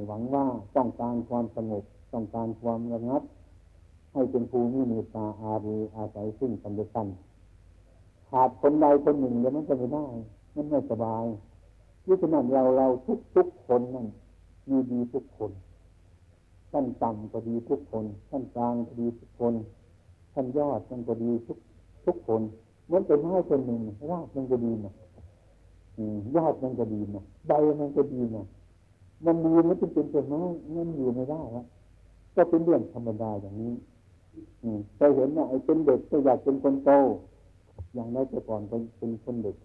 [0.07, 3.23] หวังว่าต้องการความสงบต้องการความระงับ
[4.13, 7.07] ให้เป็นภูมิมีตาอารีอาศัยซึ่งกันและกัน
[8.29, 10.07] ขาดคนใดคนหนึ่งเดี๋ยวมันจะไม่ได้
[10.55, 11.25] มันไม่สบาย
[12.05, 14.07] นี่ฉะนั้นเราเราทุกทุกคนนั่น
[14.69, 15.51] มีดีทุกคน
[16.71, 19.53] ท่านต่ำก็ดีทุกคนท่านกลางก็ดีทุกคน
[20.33, 21.57] ท่านยอดมันก็ดีทุก
[22.05, 22.41] ทุกคน
[22.85, 23.79] เหมือนเป็นไม้คนหนึ่ง
[24.11, 24.93] รากมันก็ดีนะ
[26.35, 28.45] ยอดมันก็ดีนะใบมันก็ดีนะ
[29.25, 30.41] มันดีมันจะเป็นต้นไม้
[30.75, 31.65] มันอยู่ไม่ได้แล้ว
[32.35, 33.73] ก็เป็นเรื่องธรรมดาอย่างนี้
[34.95, 36.91] เคยเห็นว่าไอ้เป็นเด็กก็อยากเป็นคนโต
[37.93, 39.55] อย่างนั้นแต่ก่อนเป็นเป็นคนเด็ก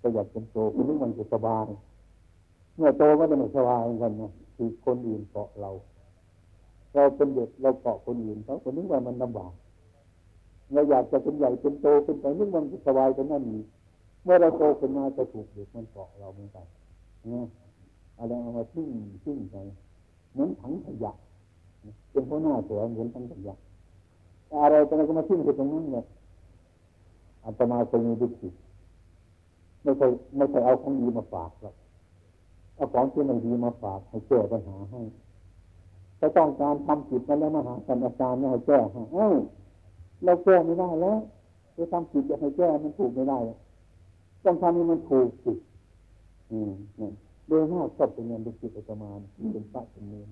[0.00, 1.66] ก็อยากเป็นโตคุณนึกมันจะสบาย
[2.76, 5.70] เมื่อโตก็จะไม่สบายเหมือนกันนะคือคนอื่นเกาะเรา
[6.94, 9.52] เราเป็นเด็กเราเกาะคนอื่นเขาคนนึกว่ามันลำบาก
[10.72, 13.64] เราอยากจะเป็นใหญ่เป็นโตเป็นไปนึกว่ามันสบายกันนั่นนี่
[14.24, 16.66] เมื่อเราโตขึ้นมาจะถูกเด็กมันเกาะเราเหมือนกัน
[17.32, 17.46] นะ
[18.18, 18.88] อะไรเอามาทิ้ง
[19.24, 19.56] ทิ้งไป
[20.32, 21.12] เหมือนถังขยะ
[22.10, 23.54] เป็นหัวหน้าเสือเหมือนถังขยะ
[24.62, 26.04] อะไรตรงนั้นก็มาทิ้งไปตรงนั้นเลย
[27.44, 28.54] อาตมาเคยมีดุจิต
[29.82, 31.74] ไม่เคยไม่เคยเอาของดีมาฝากหรอก
[32.76, 35.00] เอาของที่ไม่ดีมาฝากให้แก้ปัญหาให้
[36.18, 39.28] ถ้าต้องการทำผิดมาแล้วมาหากันอาจารย์ให้แก้ให้เอ้า
[40.24, 41.18] เราแก้ไม่ได้แล้ว
[41.76, 43.38] จะทำผิดจะให้แก้มันถูกไม่ได้
[44.44, 45.52] ต้องทำให้มันถูกสิ
[46.50, 47.10] อืมนี่
[47.48, 49.10] โดยมากชอบเป็นเงินดุจิตอาตมา
[49.52, 50.28] เป็นพระเป็นเนร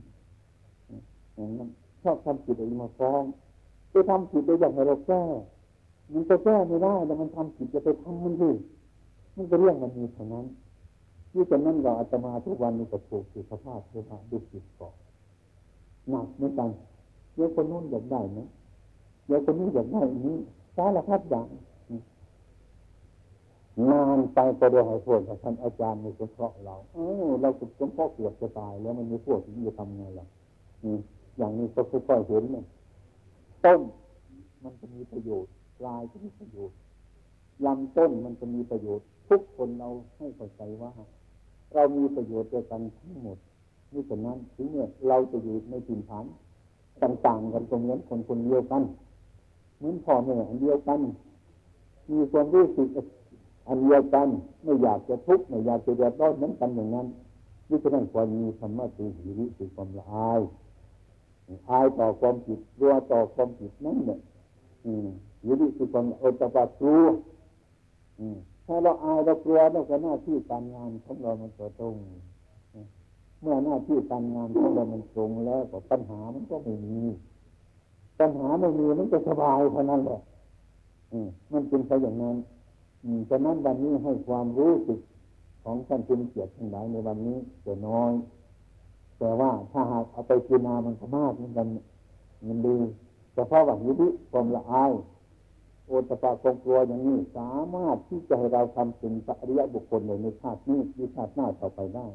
[1.34, 1.68] อย่างนั้น
[2.02, 3.22] ชอบทำผิดอะไรมาฟ้อง
[3.92, 5.22] จะทำผิดโดยอยากให้เราแก้
[6.12, 8.50] มันจะแก้ไม่ได้แต่มันทำผิดจะไปทำมันดิ
[9.36, 10.46] มันก็เรื่องมันมีเท่านั้น
[11.32, 14.92] ที่ฉะนั้นเราอาตมาทุกวันนี้ก็ถูกสุขภาพเพื่อดุจิตเกาะ
[16.10, 16.70] หนักเหมือนกัน
[17.34, 18.48] เดี๋ยวคนนู้นอยากได้นะ
[19.26, 20.36] เดี๋ยวคนนี้อยากได้อันนี้
[20.76, 21.46] สารพัดอย่าง
[23.90, 30.26] นานไปก็เดี๋ยวให้พวกท่านอาจารย์มีสงเคราะห์เราเออเราสุดสงเคราะห์เกือบจะตายแล้วมันมีพวกที่จะทำไงล่ะ
[31.38, 32.64] อย่างนี้ก็ค่อยๆเห็นเนี่ย
[33.64, 33.80] ต้น
[34.62, 36.76] มันจะมีประโยชน์ปลายจะมีประโยชน์
[37.66, 40.90] ลำต้นมันจะมีประโยชน์ ทุกคนเราให้เข้าใจว่า
[41.74, 43.38] เรามีประโยชน์เดียกันทั้งหมด
[43.92, 46.24] นี่ฉะนั้นถึงเนี่ยเราจะอยู่ในถิ่นฐาน
[47.02, 48.82] ต่างๆกันตรงนี้คนคนเดียวกัน
[49.76, 51.00] เหมือนพ่อแม่อันเดียวกัน
[52.10, 52.88] มีความรู้สึก
[53.68, 54.28] อันเดียวกัน
[54.62, 57.06] ไม่อยากจะทุกข์ไม่อยากจะเดือดร้อนเหมือนกันอย่างนั้น
[57.68, 60.40] นี่ฉะนั้นควรมีธรรมะคือหิริคือความละอาย
[61.70, 64.18] อายต่อความผิดรัวต่อความผิดนั่นเนี่ย
[65.42, 67.04] หิริคือความอดตะกลัว
[68.66, 71.94] ถ้าเราอายเรากลัวเราก็หน้าที่การงานของเรามันก็ตรง
[73.40, 76.98] เมื่อหน้าที่การงานของเรามันตรงแล้วก็ปัญหามันก็ไม่มี
[78.18, 80.20] ปัญหาไม่มีมันจะสบายเท่านั้นแหละ
[81.52, 82.36] มันเป็นไปอย่างนั้น
[83.30, 85.00] ฉะนั้นวันนี้ให้ความรู้สึก
[85.64, 88.12] ของท่านเป็นเกียรติทั้งหลายในวันนี้จะน้อย
[89.18, 91.66] แต่ว่าถ้าหากเอาไปกินามันก็มากเหมือนกัน
[92.46, 92.76] มันดี
[93.34, 94.92] เฉพาะว่าหิริความละอาย
[95.86, 102.06] โอตปะความกลัวอย่างนี้สามารถที่จะให้เราทำเป็นอริยบุคคลเลยในชาตินี้ในชาติหน้าต่อไปได้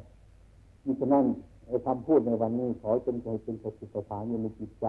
[0.84, 1.24] มิฉะนั้น
[1.66, 4.86] ไอ้คำพูดในวันนี้ขอจนใจเป็นสติปัฏฐานอยู่ในจิตใจ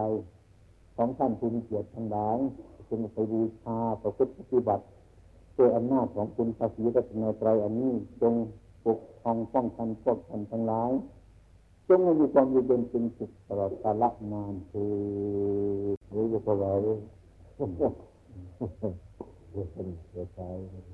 [0.96, 2.38] ของท่านผู้มีเกียรติทั้งหลาย
[2.88, 4.84] จงไปบูชาประพฤติปฏิบัติ
[5.58, 8.34] ด้วยอำนาจของคุณภาษีรัตนตรัยอันนี้จง
[8.86, 10.92] ปกครองป้องกันพวกท่านทั้งหลาย
[11.88, 14.94] จงมีความอยู่เป็นเป็นสุขตลอดกาลนานคือ
[16.14, 16.72] รือจะพอเรา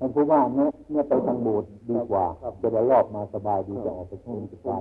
[0.02, 2.26] ่านผู้ว่าเนี่ยเนี่ยไปทางโบสถ์ดีกว่า
[2.60, 4.72] จะได้รอบมาสบายดีจะออกไปทุ่งจะไกล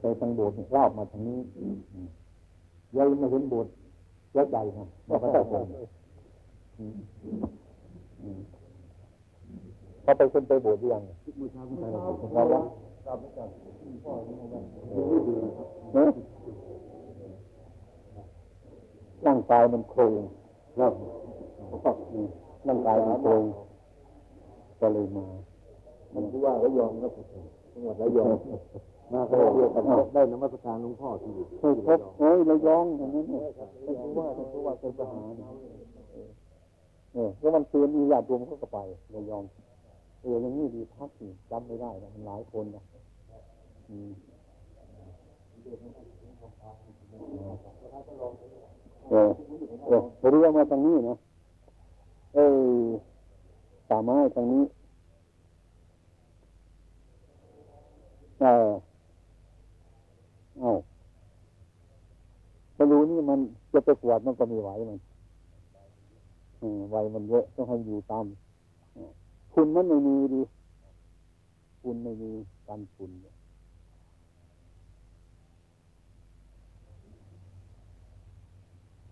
[0.00, 1.40] ไปทางโบสถ์รอบมาทางนี้
[2.96, 3.72] ยังไม่เห็นโบสถ์
[4.32, 5.66] เยอะใจนะบอกว่าแต่ผม
[10.02, 11.02] เขาไปคนไปโบสถ์ยัง
[11.38, 11.84] มือเช้าไป
[12.50, 12.64] แล้ว
[19.26, 20.12] ร่างกายมันโครง
[20.78, 20.92] ครับ
[22.68, 23.42] ร่างกายมันโครง
[24.80, 25.26] ก็เลยมา
[26.14, 27.26] มันคือว่าระยองก็ถูก
[27.72, 28.36] จังหวัดระยอง
[29.12, 33.68] มาเขาเดียวกันได้นมัสการหลวงพ่อที่เคยพบเอ้ยระยองอย่างนี้เนี่ยท่าน
[34.02, 35.22] ผู้ว่าท่านผู้ว่าเคยไปหา
[37.12, 38.78] เนี่ยแล้วมันคืนมีญาติโยมเขาก็ไป
[39.14, 39.44] ระยอง
[40.20, 42.82] เอออย่างนี้ดีพักสิจำไม่ได้นะมันหลายคนนะ
[43.90, 44.10] อืม
[49.10, 49.30] เออ
[49.86, 50.00] เออ
[50.30, 51.16] เรือมาทางนี้นะ
[52.34, 52.38] เอ
[52.84, 52.88] อ
[53.88, 54.62] ป่าไม้ทางนี้
[58.40, 58.70] เออ
[60.58, 60.72] เอา
[62.74, 63.38] ไปรู้นี่มัน
[63.72, 64.98] จะไปขวดมันก็ม่ไหวมัน
[66.90, 68.24] ไวมันเยอะต้องให้อยู่ตาม
[69.52, 70.40] คุณมันไม่มีดี
[71.82, 72.30] คุณไม่มี
[72.66, 73.10] การคุณ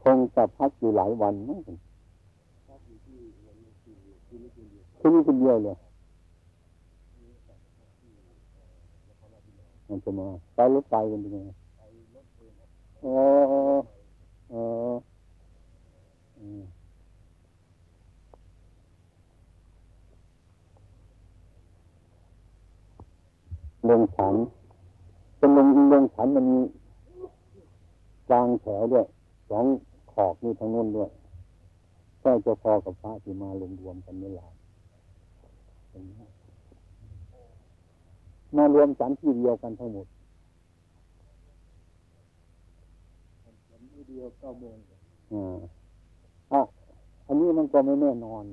[0.03, 5.77] คงจะพักอยู่หลายวันมั้งที่นี่คนเดียวเลย
[9.89, 11.51] มันจะมาไปรถไฟกันยังไง
[13.03, 13.07] เอ
[13.73, 13.81] อ
[14.51, 14.55] เอ
[14.91, 14.93] อ
[23.89, 24.35] ลงฉัน
[25.39, 26.61] เป็นลงลงฉันมันมี
[28.29, 29.07] กลางแถวด้วย
[29.51, 29.67] สอง
[30.13, 31.11] ขอบนี่ทางนู้นด้วย
[32.21, 34.47] ใช่จะพอกับพระที่มาลงรวมกันนี่แหละ
[38.57, 40.07] มารวมฉันที่เดียวกันทั้งหมด
[44.09, 44.77] เดียวเก้าโมง
[46.53, 46.61] อ่า
[47.27, 48.45] อันนี้มันก็ไม่แน่นอน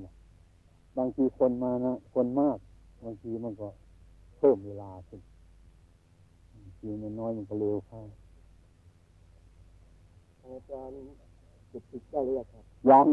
[0.97, 2.57] บางทีคนมานะ คนมาก
[3.03, 3.67] บางทีมันก็
[4.37, 5.21] เพิ่มเวลาขึ้น
[6.53, 8.01] บางทีมันน้อยมันก็เร็วเข้า
[10.41, 10.95] อาจารย์
[11.71, 13.07] จุดติดได้หรือยังครับยัง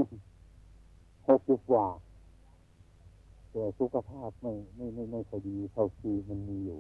[1.29, 1.87] หกสิบกว่า
[3.51, 6.79] แต่สุขภาพไม่ไม่ไม่ไม่ค่อยดีเท่าที่มันมีอยู่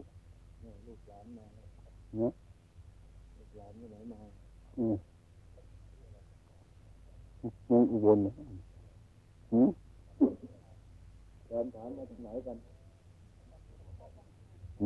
[0.61, 1.47] เนี่ยลูกหลานมา
[2.17, 2.33] เนะ
[3.37, 4.21] ลูกหลานที่ไหนมา
[4.79, 4.97] อืม
[7.71, 8.35] ยังอุบลนะ
[9.53, 9.69] อืม
[11.47, 12.57] แฟนถามมาจากไหนกัน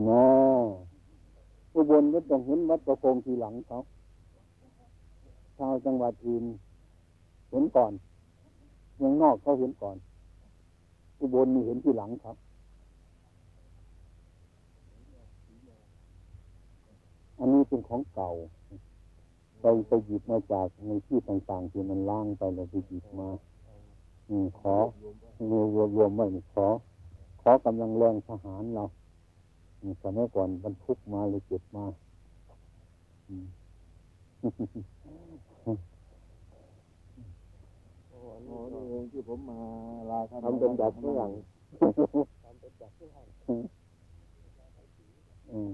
[0.09, 0.25] นะ
[1.75, 3.79] อุบลก็ต้องเห็นวัดประพงทีหลังเขา
[5.57, 6.45] ชาวจังหวัดอื่น
[7.51, 7.93] เห็นก่อน
[8.97, 9.97] เมืองนอกเขาเห็นก่อน
[11.21, 12.37] อุบลนี่เห็นทีหลังครับ
[17.39, 18.31] อันนี้เป็นของเก่า
[19.61, 23.29] ไปไปหยิบมาจากในที่ต่างๆที่มันล่างไปแล้วไปหยิบมา
[24.29, 24.75] อืมขอ
[25.51, 26.25] รวมรวมรวมไว้
[26.55, 26.67] ขอ
[27.43, 28.85] ขอกำลังแรงทหารเรา
[29.81, 31.85] สมัยก่อนบรรทุกมาเลยเก็บมา
[33.29, 33.47] อืม
[38.09, 39.59] โอ้โหนี่เองที่ผมมา
[40.11, 41.31] ลาท่านทำเป็นแบบฝรั่ง
[42.45, 43.27] ทำเป็นแบบฝรั่ง
[45.53, 45.71] อืม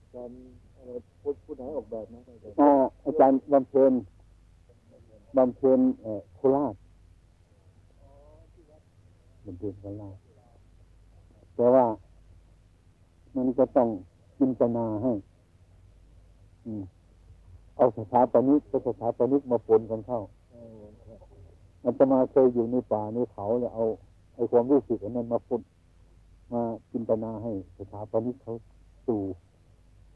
[0.00, 0.36] อาจารย์
[0.76, 0.90] อะไร
[1.22, 2.70] พูดพูดไหนออกแบบนะอาจารย์อ่า
[3.06, 3.92] อาจารย์บำเพ็ญ
[5.36, 6.74] บำเพ็ญเอ่อโคราช
[9.46, 10.16] บำเพ็ญโคราช
[11.60, 11.86] แต่ว่า
[13.36, 13.88] มันก็ต้อง
[14.38, 15.12] จินตนาให้
[16.66, 16.68] อ
[17.76, 21.18] เอาสถาปนิกกับสถาปนิกมาปนกันเข้าเออครับ
[21.84, 23.84] มันจะมาเคยอยู่ในป่าในเขาเนี่ยเอา
[24.34, 25.60] ไอ้ความรู้สึกอันนั้นมาปน
[26.52, 28.54] มาจินตนาให้สถาปนิกเขา
[29.06, 29.20] สู่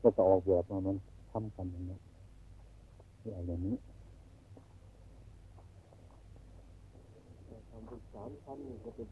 [0.02, 0.96] ก็จะออกแบบมามัน
[1.32, 1.98] ทำกันอย่างนี้
[3.36, 3.76] อะไรอย่างนี้
[7.70, 9.08] ทำเป็นสามชั้นนี่จะเป็น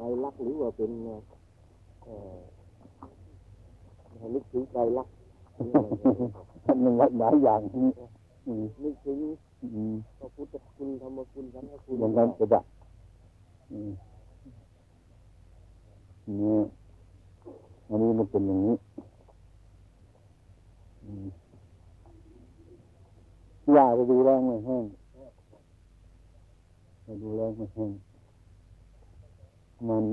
[0.00, 0.90] ลายลักษณ์หรือว่าเป็น
[4.34, 5.14] นึกถึงลายลักษณ์
[5.56, 6.30] หรืออะไรเนี่ย
[6.64, 7.90] ครับมันหลายอย่างนี่
[8.46, 9.18] อืมนึกถึง
[9.62, 12.60] อืมพระพุทธคุณธรรมคุณสังฆคุณอย่างนั้นก็ได้
[13.70, 13.90] อืม
[16.40, 16.58] นี่
[17.88, 18.74] อันนี้มันเป็นอย่างนี้
[21.04, 21.26] อืม
[23.76, 24.84] ยาไปดูแรงไม่แห้ง
[27.04, 27.90] ไปดูแรงไม่แห้ง
[29.88, 30.04] มัน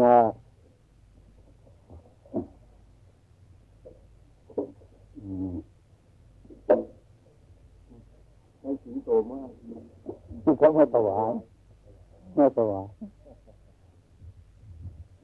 [0.00, 0.16] งา
[5.18, 5.54] อืม
[8.58, 9.48] ใช้สิงโตมาก
[10.44, 11.32] ที่เขามาถวาย
[12.38, 12.86] มาถวาย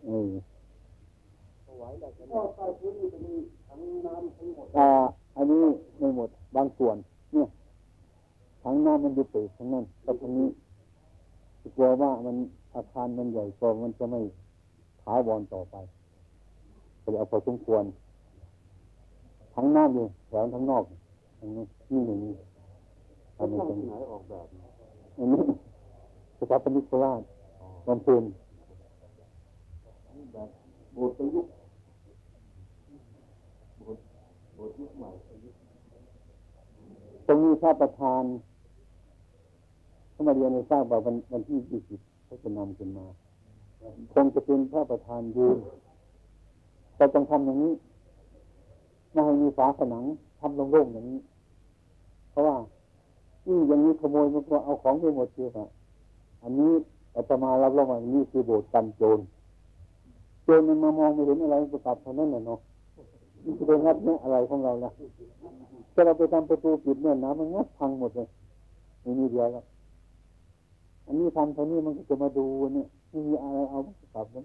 [0.04, 0.32] เออ
[1.66, 15.76] ถวายได้ขนาดใต้พื้นนี่จะมีทั้งน้าวรต่อไป
[17.02, 17.84] ก็เอาพอสมควร
[19.54, 20.82] ทั้งน้ำอยู่แถวทั้งนอก
[21.38, 22.32] ทั้งนี้นี่อย่างนี้
[23.36, 24.46] ท่าทำนเป็นไหนออกแบบ
[25.18, 25.42] อันนี้
[26.38, 27.22] สถาปนิกโคราช
[27.86, 28.22] บำพ็ญ
[30.32, 30.48] แบบ
[30.94, 31.52] โบสถ์ประยุกต์
[33.78, 34.04] โบสถ์
[34.54, 35.10] โบสถ์ยุคใหม่
[37.26, 38.24] ตรงนี้พระประธาน
[40.12, 43.06] เข้ามาเรียนในทราบว่าววันที่ยี่สิบเขาจะนำขึ้นมา
[44.12, 45.58] คงจะเป็นพระประธานยืน
[46.96, 47.72] แต่ต้องทำอย่างนี้
[49.12, 50.04] ไม่ให้มีฝาผนัง
[50.40, 51.20] ทำโล่งๆอย่างนี้
[52.30, 52.56] เพราะว่า
[53.46, 55.68] นี่อย่างนี้ขโมยมันก็เอาของไปหมดเชียวอะ
[56.42, 56.72] อันนี้
[57.16, 59.18] อาตมารับรองว่านี่คือโบสถ์กันโจร
[60.44, 62.58] โจรมันมามองไม่เห็นอะไรก็ตัดเท่านั้นแหละเนาะ
[63.44, 64.90] นี่จะไปงัดเนี่ยอะไรของเราล่ะ
[65.94, 68.28] ถ้าเราไปทำประตูปิดเนี่ยน้ำมันงัดพังหมดเลย
[69.02, 69.64] ไม่มีเดียวแล้ว
[71.06, 73.78] อันนี้ทำเท่านี้มันก็จะมาดูเนี่ย มีอะไรเอา
[74.14, 74.44] กลับมัน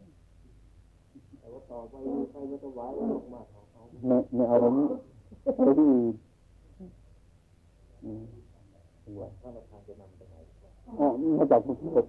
[1.40, 1.94] แต่ว่าต่อไป
[2.32, 4.86] ใครจะถวายออกมาของเขาไม่ไม่เอาแบบนี้
[5.56, 6.16] ไปที่อื่น
[8.04, 8.24] อืม
[9.04, 10.36] สวยท่านประธานจะนำไปไหน
[11.00, 12.04] อะมาจากกรุงเทพ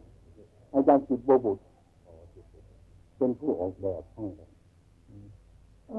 [0.75, 1.63] อาจารย์จิตโบบุตร
[3.19, 4.27] เป็นผู้ออกแบบห้
[5.11, 5.17] อื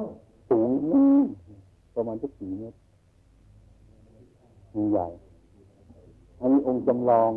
[0.07, 0.09] ม
[0.49, 1.25] สูงมาก
[1.95, 2.77] ประมาณสักสี่เมตร
[4.91, 5.07] ใหญ่
[6.39, 7.31] อันนี้องค์จำลอง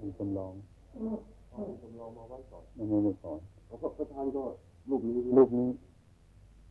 [0.00, 0.52] องค์จำลอง
[1.82, 4.42] จำลองมาไว้ก่อนมันไม่ได้สอนแล้วก็ประธานก็
[4.88, 5.68] รูปนี้รูปนี้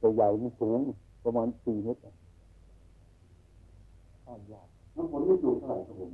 [0.02, 0.80] ตัวใหญ่มันสูง
[1.24, 2.14] ประมาณสี่เมตรอะ
[4.26, 6.12] ข้ามยากน้ำฝนไม่สูงเท่าไหร่ครับผม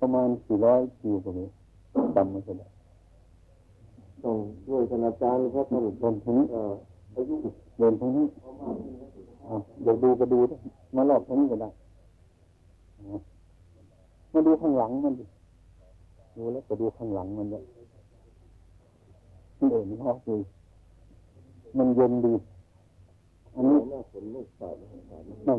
[0.00, 1.52] ประมาณสี่ร้อยกิโลกว่าเมตร
[2.16, 2.66] จำไม่ได้
[4.22, 4.36] ต้อง
[4.66, 6.72] ช่วยคณาจารย์เพราะท่านเดินทางนี้เอ่อ
[7.14, 7.34] อายุ
[7.78, 9.08] เดินทางนี้ประมาณนี้นะ
[9.84, 10.38] อยากดูก็ดู
[10.96, 11.70] มารอบทั้งนี้ก็ได้
[14.32, 15.24] มาดูข้างหลังมันดู
[16.36, 17.62] ดูแล้วก็ดูข้างหลังมันเลย
[19.68, 20.36] เด่นฮอกดี
[21.76, 22.34] มันเย็นดี
[23.54, 23.96] อันนี้ไม่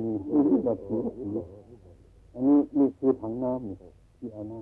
[0.03, 0.11] มี
[0.49, 0.95] นี่แบบสี
[2.33, 3.75] อันนี้นี่คือถังน้ำนี่
[4.17, 4.57] ที่เอาน้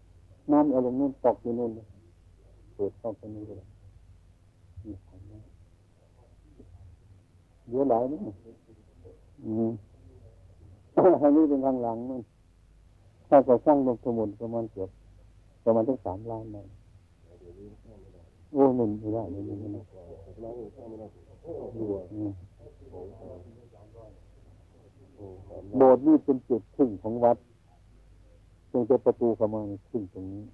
[0.00, 1.84] ำน้ำเอาลงนู่นตกอยู่นู่นเลย
[2.74, 3.56] เปิดเข้าไปนี่เลย
[4.84, 5.46] นี่ถังน้ำ
[7.70, 8.20] เยอะหลายนี่
[9.44, 9.70] อืม
[11.22, 12.20] อันนี้เป็นทางหลังมัน
[13.28, 14.90] ถ้าจะสร้างลงสมุนประมาณเกือบ
[15.66, 16.66] ประมาณทั้งสามล้านเลย
[18.52, 19.78] โอ้หนึ่งไม่ได้เลยนี่น
[25.76, 27.36] โบสถ์นี่เป็นจุดครึ่งของวัด
[28.70, 30.44] ตรงจะประตูเข้ามาครึ่งตรงนี้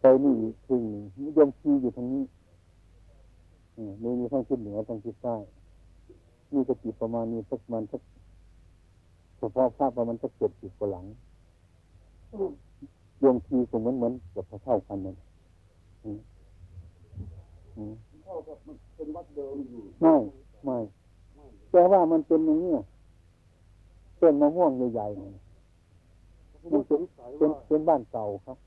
[0.00, 0.34] ไปนี่
[0.66, 1.04] ครึ่งหนึ่ง
[1.36, 2.24] ยมชีอยู่ทางนี้
[4.02, 5.36] นี่มีทั้งทิศเหนือทั้งทิศใต้
[6.52, 8.02] นี่ก็จิตประมาณนี้สักมันสัก
[9.38, 11.06] เฉพาะภาพประมาณสักเจ็ดสิบกว่าหลัง
[13.20, 15.16] ดวงทีก็เหมือนเหมือนกับเท่ากันนั่น
[18.24, 20.14] เท่ากับมันเป็นวัดเดิมอยู่ไม่
[20.64, 20.78] ไม่
[21.70, 22.74] แต่ว่ามันเป็นอย่างนี้
[24.20, 27.00] ต้นมะม่วงใหญ่ๆมันเป็น
[27.36, 28.58] เป็นเป็นบ้านเก่าครับ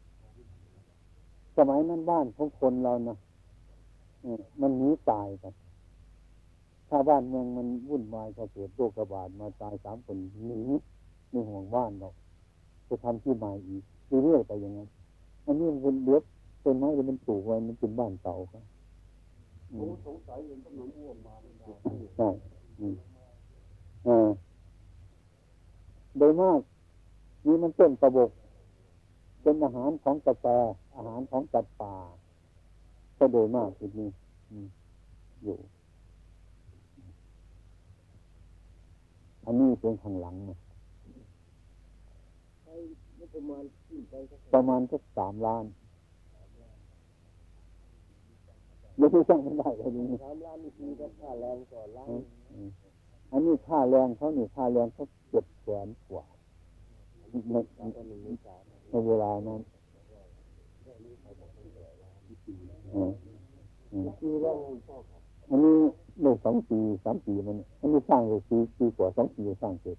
[1.58, 3.18] สมัยนั้นบ้านของคนเรานะ
[4.62, 5.54] มันหนีตายกัน
[6.89, 10.62] ถ้าบ้านเมืองมันวุ่นวายก็เกิดโรคระบาดมาตายสามคนหนี
[11.32, 12.10] ในห่วงบ้านเรา
[12.88, 14.88] จะทำที่ใหม่อีก เรื่อยๆไปอย่างนั้น
[15.45, 16.24] อันนี้มันเลือก
[16.64, 18.64] ต้นไม้ที่มันปลูกไว้มันเป็นบ้านเก่าครับ
[19.80, 21.36] ผมสงสัยเห็นต้นมะม่วงมา
[22.18, 22.30] ใช่
[24.08, 24.30] อ่า
[26.18, 26.60] โดยมาก
[27.45, 28.30] นี่มันต้นกระบก
[29.41, 30.45] เป็นอาหารของกาแฟ
[30.95, 31.93] อาหารของจัดป่า
[33.18, 34.10] ก็โดยมากจุดนี้
[35.43, 35.58] อยู่
[39.45, 40.58] อันนี้เป็นข้างหลังนะ
[43.34, 43.44] ประ
[44.70, 45.66] มาณสักสามล้าน
[48.98, 52.10] ไม่ใช่ช่างไม่ได้เลยนี่สามล้านนี่คือค่าแรงต่อล้าน
[53.32, 56.26] อันนี้ค่าแรงเขานี่ค่าแรงเขาเจ็ดแสนกว่า
[57.52, 57.56] ใน
[58.90, 59.62] ในเวลานั้น
[65.50, 65.76] อันนี้
[66.22, 69.98] โลกสองปีสามปีมันอันนี้สร้างเลยปีปีกว่าสองปีสร้างเสร็จ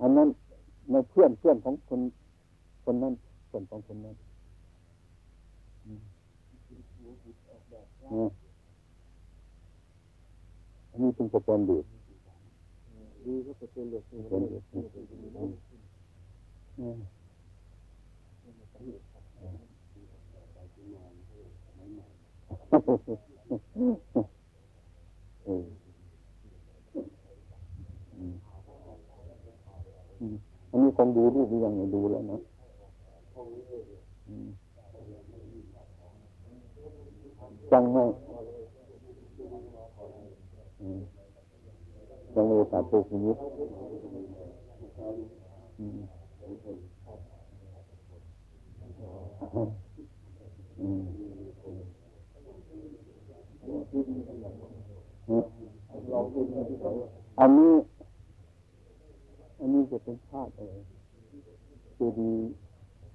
[0.00, 0.28] อันนั้น
[0.90, 2.00] ในเพื่อนเพื่อนของคน
[2.84, 3.12] คนนั้น
[3.46, 4.14] เพื่อนของคนนั้น
[10.90, 11.84] อันนี้เป็นโปรแกรมดูด
[13.24, 14.36] ดีก็โปรแกรมดูดโปรแกร
[30.82, 32.40] มีคงดูรูปยังไงดูแล้วนะ
[37.72, 37.98] จังไหม
[42.34, 43.34] จังเลยตาตุกนี้
[57.40, 57.72] อันนี้
[59.58, 60.72] อันนี้จะเป็นชาติอะไร
[61.96, 62.30] เจดี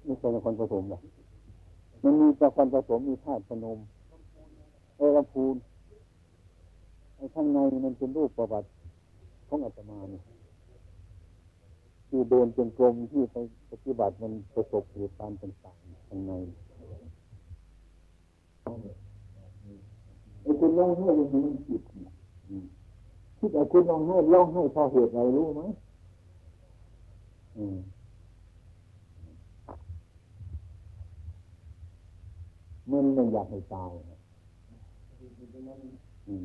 [0.04, 1.02] ไม่ใช่นครปฐมหรอก
[2.02, 3.78] มันมีนครปฐมมีธาตุพนม
[4.96, 5.54] เอรพูน
[7.16, 8.68] ไอ้ข้างในมันเป็นรูปประวัติ
[9.48, 10.22] ของอาตมาเนี่ย
[12.08, 13.36] คือเดินเป็นกลมที่ไป
[13.70, 16.32] ปฏิบัติมันประสบเหตุการณ์ต่างๆข้างใน
[20.42, 21.82] ไอ้คุณร้องไห้ยังมันจิต
[23.38, 25.62] คิดไอ้คุณร้องไห้ร้องไห้พอเหตุอะไรรู้ไหม
[32.90, 33.90] มันไม่อยากให้ตาย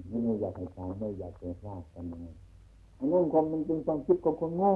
[0.10, 2.28] มันไม่อยากให้ตายไม่อยากเป็นพลาดกันยังไง
[2.98, 4.74] อันนั้นความมันเป็นความคิดของคนโง่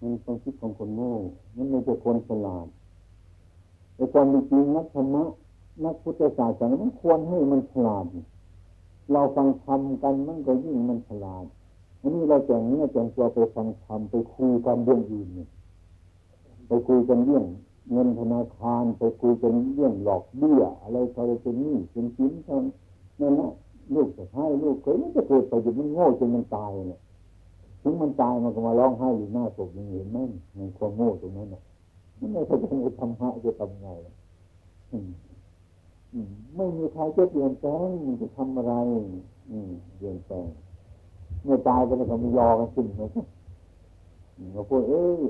[0.00, 1.12] มันความคิดของคนโง่
[1.56, 2.66] มันไม่ใช่คนฉลาด
[3.94, 5.24] แต่ความจริงนักธรรมะ
[5.84, 8.04] นักพุทธศาสนามันควรให้มันฉลาด
[9.12, 11.44] เราฟังธรรมกันมันก็ยิ่งมันฉลาด
[12.00, 15.48] อันนี้เราแต่งเนื้อแต่งตัวไปฟังธรรมไปคุยกันเรื่องอื่นเนี่ย
[16.66, 17.44] ไปคุยกันเรื่อง
[17.92, 22.62] เงินธนาคารไปคุยกันเรื่องหลอกเบี้ยอะไรอะไรเป็นนี่เป็นชิ้นกัน
[23.20, 23.50] นั่นนะ
[23.94, 27.00] ลูกจะให้ลูกเคยมันจะเกิดไปจนมันโง่จนมันตายเนี่ย
[27.82, 30.18] ถึงมันตายมันก็มาร้องไห้อยู่หน้าศพยังเห็นไหม
[30.56, 31.62] มันความโง่ตรงนั้นน่ะ
[32.32, 33.88] ไม่เข้าใจในธรรมะจะทำไง
[36.56, 37.88] ไม่มีใครจะเปลี่ยนแปลง
[38.20, 38.72] จะทำอะไร
[39.96, 40.46] เปลี่ยนแปลง
[41.44, 43.02] เมื่อตายไปแล้วก็มียอกันขึ้นไหม
[44.52, 45.20] เราพูดเอ้ย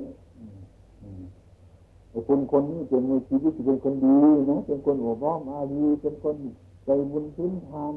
[2.29, 4.17] คนคนนี้เป็นในชีวิตเป็นคนดี
[4.51, 6.37] นะเป็นคนโอบอ้อมอารีเป็นคน
[6.85, 7.95] ใจบุญพื้นทาน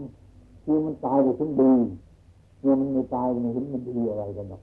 [0.63, 1.73] คือมันตายไปถึงดี
[2.59, 4.61] เมื่อมันไม่ตายมันเห็นมันดีอะไรกันหรอก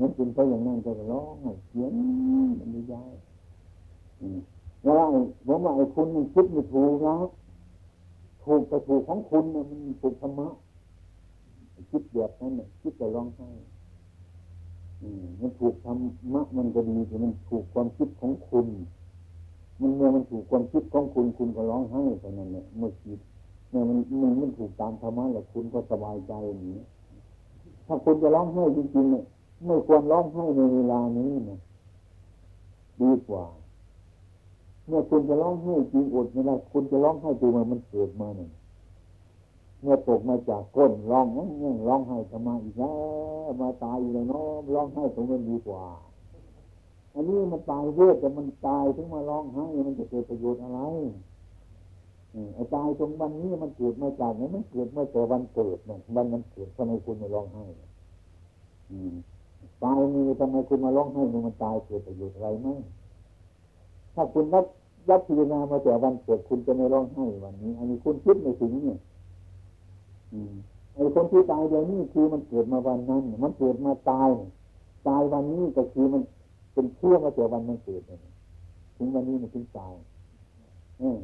[0.00, 1.34] นั่นเป็นไปอย่างนั้นจะร้อง
[1.68, 1.92] เสียง
[2.58, 3.12] มันไม่ย้าย
[4.84, 7.16] แล้วไอ้ผมว่าไอ้คุณมันคิดไม่ถูกนะ
[8.44, 10.48] ถูกแต่ถูกของคุณนะมันถูกธรรมะ
[11.90, 13.48] คิดแบบนั้นเนี่ยคิดแต่ร้องไห้
[15.40, 15.96] มันถูกธรร
[16.34, 18.66] มะมันก็ดีแต่มันถูกความคิดของคุณ
[19.80, 23.18] มันเมื่อมันถูกความคิดของคุณคุณก็ร้องไห้เท่านั้นเนี่ยเมื่อคิด
[23.70, 26.82] เมื่อมันมันมันถูกตามธรรมะแล้วคุณก็สบายใจอย่างนี้
[27.86, 29.24] ถ้าคุณจะร้องไห้จริงๆเนี่ย
[29.66, 31.58] ไม่ควรร้องไห้ในเวลานี้นะ
[33.00, 33.44] ดีกว่า
[34.86, 38.50] เมื่อคุณจะร้องไห้จริงอดไม่ได้คุณจะร้องไห้ตัวมันมันเกิดมาเนี่ย
[39.84, 42.92] เมื่อตกมาจากก้นร้องนั่งร้องไห้ทำไมอีกแล้
[43.46, 45.84] วมาตายอีกแล้วเนาะร้องไห้ตรงนั้นดีกว่า
[47.14, 50.80] อันนี้มันตายเรื่อยแต่มันตายถึงมาร้องไห้มันจะเกิดประโยชน์อะไร
[52.54, 57.64] ไอ้ตายตรงวันนี้มันเกิดมาจากไหนมันเกิดมาแต่วันเกิดเนี่ยวันมันเกิดทำไมคุณมาร้องไห้
[59.84, 62.68] ตายมีทำไมคุณมาร้องไห้มันตายเกิดประโยชน์อะไรไหม
[64.14, 64.66] ถ้าคุณรับ
[65.10, 68.98] รับพิจารณามาแต่วันเกิดคุณจะไม่ร้องไห้วันนี้ อันนี้คุณคิดไม่ถึงเนี่ย
[70.94, 74.30] ไอ้คนที่ตายเดี๋ยวนี้คือมันเกิดมาวันนั้น มันเกิดมาตาย
[75.08, 76.22] ตายวันนี้ก็คือมัน
[76.72, 78.02] เป็นเชื่อมาแต่วันมันเกิด
[78.96, 79.94] ถึงวันนี้มันถึงตาย
[80.98, 81.20] เออ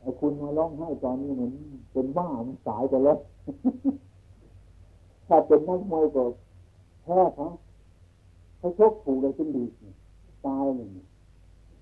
[0.00, 1.52] ไอ้คุณมาร้องไห้ตอนนี้เหมือน
[1.92, 3.18] เป็นบ้ามันสายไปแล้ว
[5.28, 6.24] ถ้าเป็นนักมวยก็
[7.02, 7.46] แพ้เขา
[8.58, 9.64] เขาชกผูกอะไรขึ้นดี
[10.46, 10.88] ตายเลย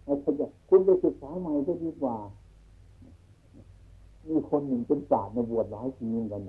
[0.04, 2.16] ไอ้ขยะคุณไปศึกษาใหม่ก็ดีกว่า
[4.28, 6.42] มีคนหนึ่งเป็นศาสตร์ในบวชหลายปีเหมือนกัน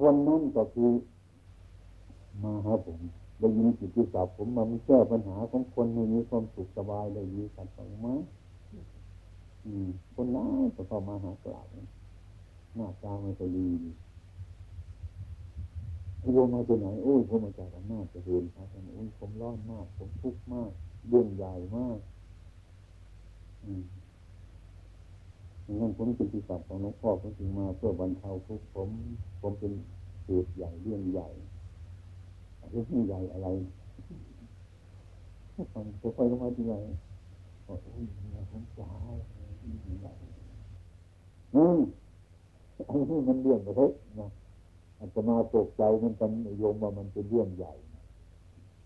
[0.00, 0.90] คนนั้นก็คือ
[2.42, 2.98] มาหาผม
[3.40, 8.14] ได้ยินจิตที่สับผมมาแก้ปัญหาของคนให้มีความสุขสบายเลยยีสัตว์สองมา
[10.14, 11.66] คนนั้นก็เข้ามาหากล่าว
[12.74, 13.68] หน้าตาไมันก็ดี
[16.34, 20.70] โยมมาจากไหนโอ้ยผมมาจากอำนาจจะเห็นครับโอ้ยผมร้อนมาก ผมทุกข์มาก
[21.08, 21.98] เรื่องใหญ่มาก
[23.64, 23.82] อืม
[25.76, 28.88] งั้นผมจึงติดกับของหลวงพ่อผมจึงมาเพื่อบรรเทาทุกข์ผม
[29.40, 29.72] ผมเป็น
[30.24, 31.28] เหตุใหญ่เรื่องใหญ่
[32.70, 33.48] เรื่องใหญ่อะไร
[35.72, 36.74] ฟังจะไปลงมาที่ไหน
[37.64, 37.78] โอ้ย
[38.50, 38.88] ผมจ้า
[40.00, 40.12] ใหญ่
[41.54, 41.78] อืม
[42.88, 44.28] อันนี้มันเรื่องเล็กนะ
[44.98, 47.74] อาจจะมาตกใจมันเป็นโยมว่ามันเป็นเรื่องใหญ่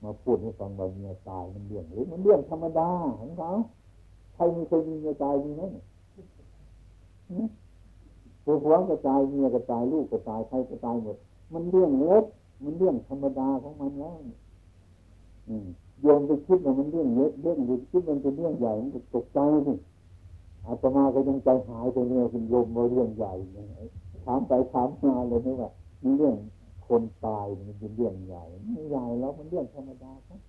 [0.03, 3.51] มาพูดให้ฟังว่าเมียตายมันเรื่องเล็กมันเรื่องธรรมดาของเขา
[4.35, 5.62] ใครไม่เคยมีเมียตายมีไหม
[8.45, 11.16] ผัวผัวก็ตายเมียก็ตายลูกก็ตายใครก็ตายหมด
[11.53, 12.25] มันเรื่องเล็ก
[12.64, 14.18] มันเรื่องธรรมดาของมันแล้ว
[16.03, 19.75] โยมไปคิดว่ามันเรื่องเล็กเรื่องหรือคิดมันเป็นเรื่องใหญ่มันตกใจสิ
[20.66, 23.33] อาตมาก็ยังใจหายไปเนี่ยคุณโยมว่าเรื่องใหญ่
[24.25, 25.70] ถามไปถามมาเลยนี่ว่า
[26.18, 26.37] เรื่อง
[26.87, 30.41] คนตายมันเป็นเรื่องใหญ่ไม่ใหญ่แล้วมันเรื่องธรรมดาครับ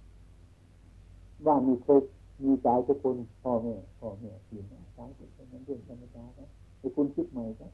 [1.45, 1.99] ว่ามีเคย
[2.43, 6.49] มีตายทุกคนพ่อแม่พ่อแม่พี่น้องตายทุกคนมันเรื่องธรรมดาครับ
[6.83, 7.71] ไอ้คุณคิดใหม่ครับ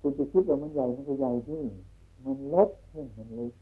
[0.00, 1.60] คุณจะคิดว่ามันใหญ่มันก็ใหญ่ที่
[2.24, 3.52] มันเล็กเพ่มันเล็ก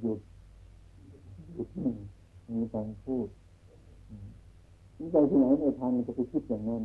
[0.00, 0.20] หยุด
[1.52, 1.68] หยุด
[2.52, 3.28] มีการพูด
[4.98, 6.82] นี่ใจที่ไหนในทางมันจะไปคิดอย่างนั้น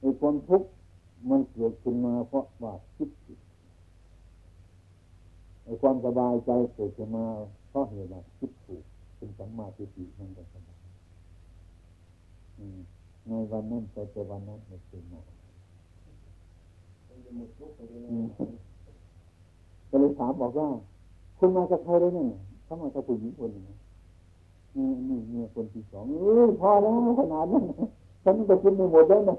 [0.00, 0.68] ไอ้ความทุกข์
[1.30, 3.38] มันเกิดขึ้นมาเพราะว่าคิดผิด
[5.64, 7.26] ไอ้ความสบายใจเกิดขึ้นมา
[7.68, 8.84] เพราะเหตุว่าคิดถูก
[9.16, 10.48] เป็นสัมมาทิฏฐินั่นเอง
[13.28, 15.20] ในวันนั้นไปแต่วันนั้นไม่เป็นมา
[19.88, 20.68] ก็เลยถามบอกว่า
[21.38, 22.28] คุณมากับใครเลยเนี่ย
[22.64, 23.64] เขามากับผู้หญิงคนนึง
[24.76, 27.64] นี่นี่เมียคนที่สองเออพอแล้วขนาดนั้น
[28.24, 29.36] ฉันก็กินไม่หมดแล้วนะ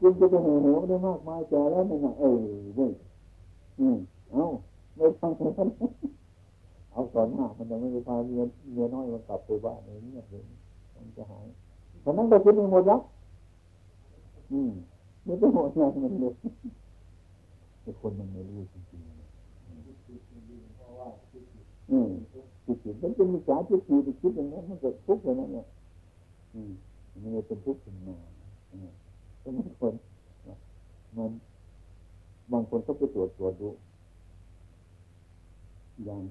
[0.00, 2.36] กินจะไปเหวเหวได้มากมายแก่แล้วนี่นะเออ
[2.76, 2.92] เว้ย
[3.80, 3.96] อืม
[4.32, 4.44] เอา
[4.96, 5.52] ไม่ฟังเลย
[6.92, 10.24] เอาสอนมากมันจะไม่ไปพาเมียเมียน้อยมันกลับไปบ้านอย่างนี้ย
[10.94, 11.46] มันจะหาย
[12.04, 13.00] ฉะนั้นเราคิดไม่หมดแล้ว
[14.52, 14.70] อืม
[15.24, 16.34] ไม่ต้องหมดงานมันเลย
[17.82, 19.10] แต่คนมันไม่รู้จริงๆ
[21.90, 22.10] อืม
[22.64, 25.66] คิดผิดมันเป็นมิจฉาทิฏฐิไปคิดอย่างนั้นมันเกิดทุกข์อย่างนั้นเนี่ย
[26.54, 26.72] อืม
[27.10, 28.16] มันเป็นทุกข์ขึ้นมา
[29.40, 29.92] เพราะบางคน
[31.16, 31.30] มัน
[32.52, 33.68] บางคนก็ไปตรวจตรวจดู
[36.04, 36.22] อย่าง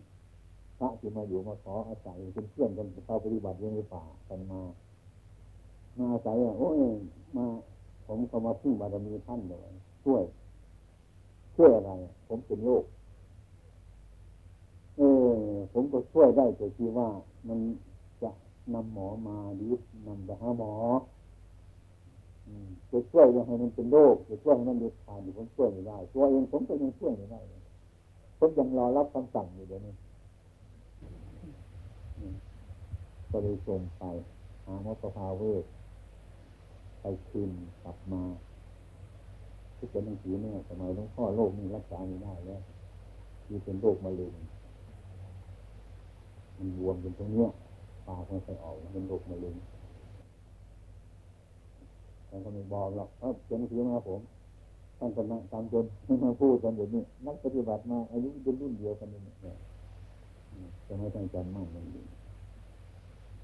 [0.78, 4.61] พระที่มาอยู่มาขออาศัยเป็นเพื่อนกันเข้าปฏิบัติเรื่องป่ากันมา
[5.99, 6.75] มาอาศัยอะโอ้ย
[7.37, 7.45] มา
[8.07, 9.71] ผมก็มาพึ่งบารมีท่านเลย
[10.03, 10.23] ช่วย
[11.55, 11.91] ช่วยอะไร
[12.27, 12.83] ผมเป็นโรค
[14.97, 15.33] เออ
[15.73, 17.09] ผมก็ช่วยได้แต่ที่ว่า
[17.47, 17.59] มัน
[18.23, 18.31] จะ
[18.73, 19.71] นำหมอมาหรือ
[20.07, 20.73] นำไปหาหมอ
[22.91, 27.39] จะช่วยยังให้มันเป็นโรคจะช่วยให้มันเด็ดขาดผมช่วยไม่ได้ตัวเองผมก็ยังช่วยไม่ได้
[28.39, 29.93] ผมยังรอรับคำสั่งอยู่เดี๋ยวนี้
[33.31, 34.03] ก็เลยส่งไป
[34.65, 35.41] หาหมอประภาเว
[37.01, 37.49] ไปคืน
[37.83, 38.23] กลับมา
[39.77, 42.61] ที่เป็นหนังสือเนี่ยสมัยหลวงพ่อโรคนี้รักษาไม่ได้แล้ว
[43.45, 44.33] คือเป็นโรคมะเร็ง
[46.57, 47.49] มันบวมเป็นตรงเนี้ย
[48.07, 49.55] ปากมันใส่ออกเป็นโรคมะเร็ง
[52.29, 54.21] ท่านก็ไม่บอกหรอกเออเขียนหนังสือมาผม
[54.97, 59.55] ท่านก็นั่งตามจนไม่มาพูดกันอย่างนี้นักปฏิบัติมาอายุเป็นรุ่นเดียวกันเนี่ย
[60.87, 62.03] จะไม่ตั้งใจมากมันดี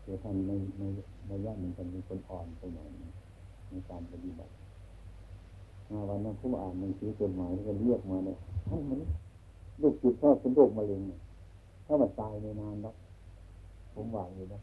[0.03, 0.83] เดี๋ยวท่านในใน
[1.31, 2.89] ระยะหนึ่งท่านเป็นคนอ่อนไปหน่อย
[3.75, 4.53] ในการปฏิบัติ
[5.91, 8.99] มาวันนั้นผมอ่านหนังสือกฎหมายก็เรียกมาเนี่ยท่านมัน
[9.81, 11.01] ลูกจิตพ่อเป็นโรคมะเร็ง
[11.85, 12.95] ถ้ามันตายในนานแล้ว
[13.93, 14.61] ผมหวังอยู่นะ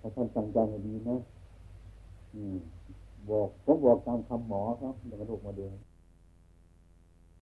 [0.00, 1.16] ถ้าท่านสั่งใจให้ดีนะ
[2.34, 2.56] อืม
[3.28, 5.72] บอกผมบอกตามคำหมอครับอย่ากระดูกมาเดือน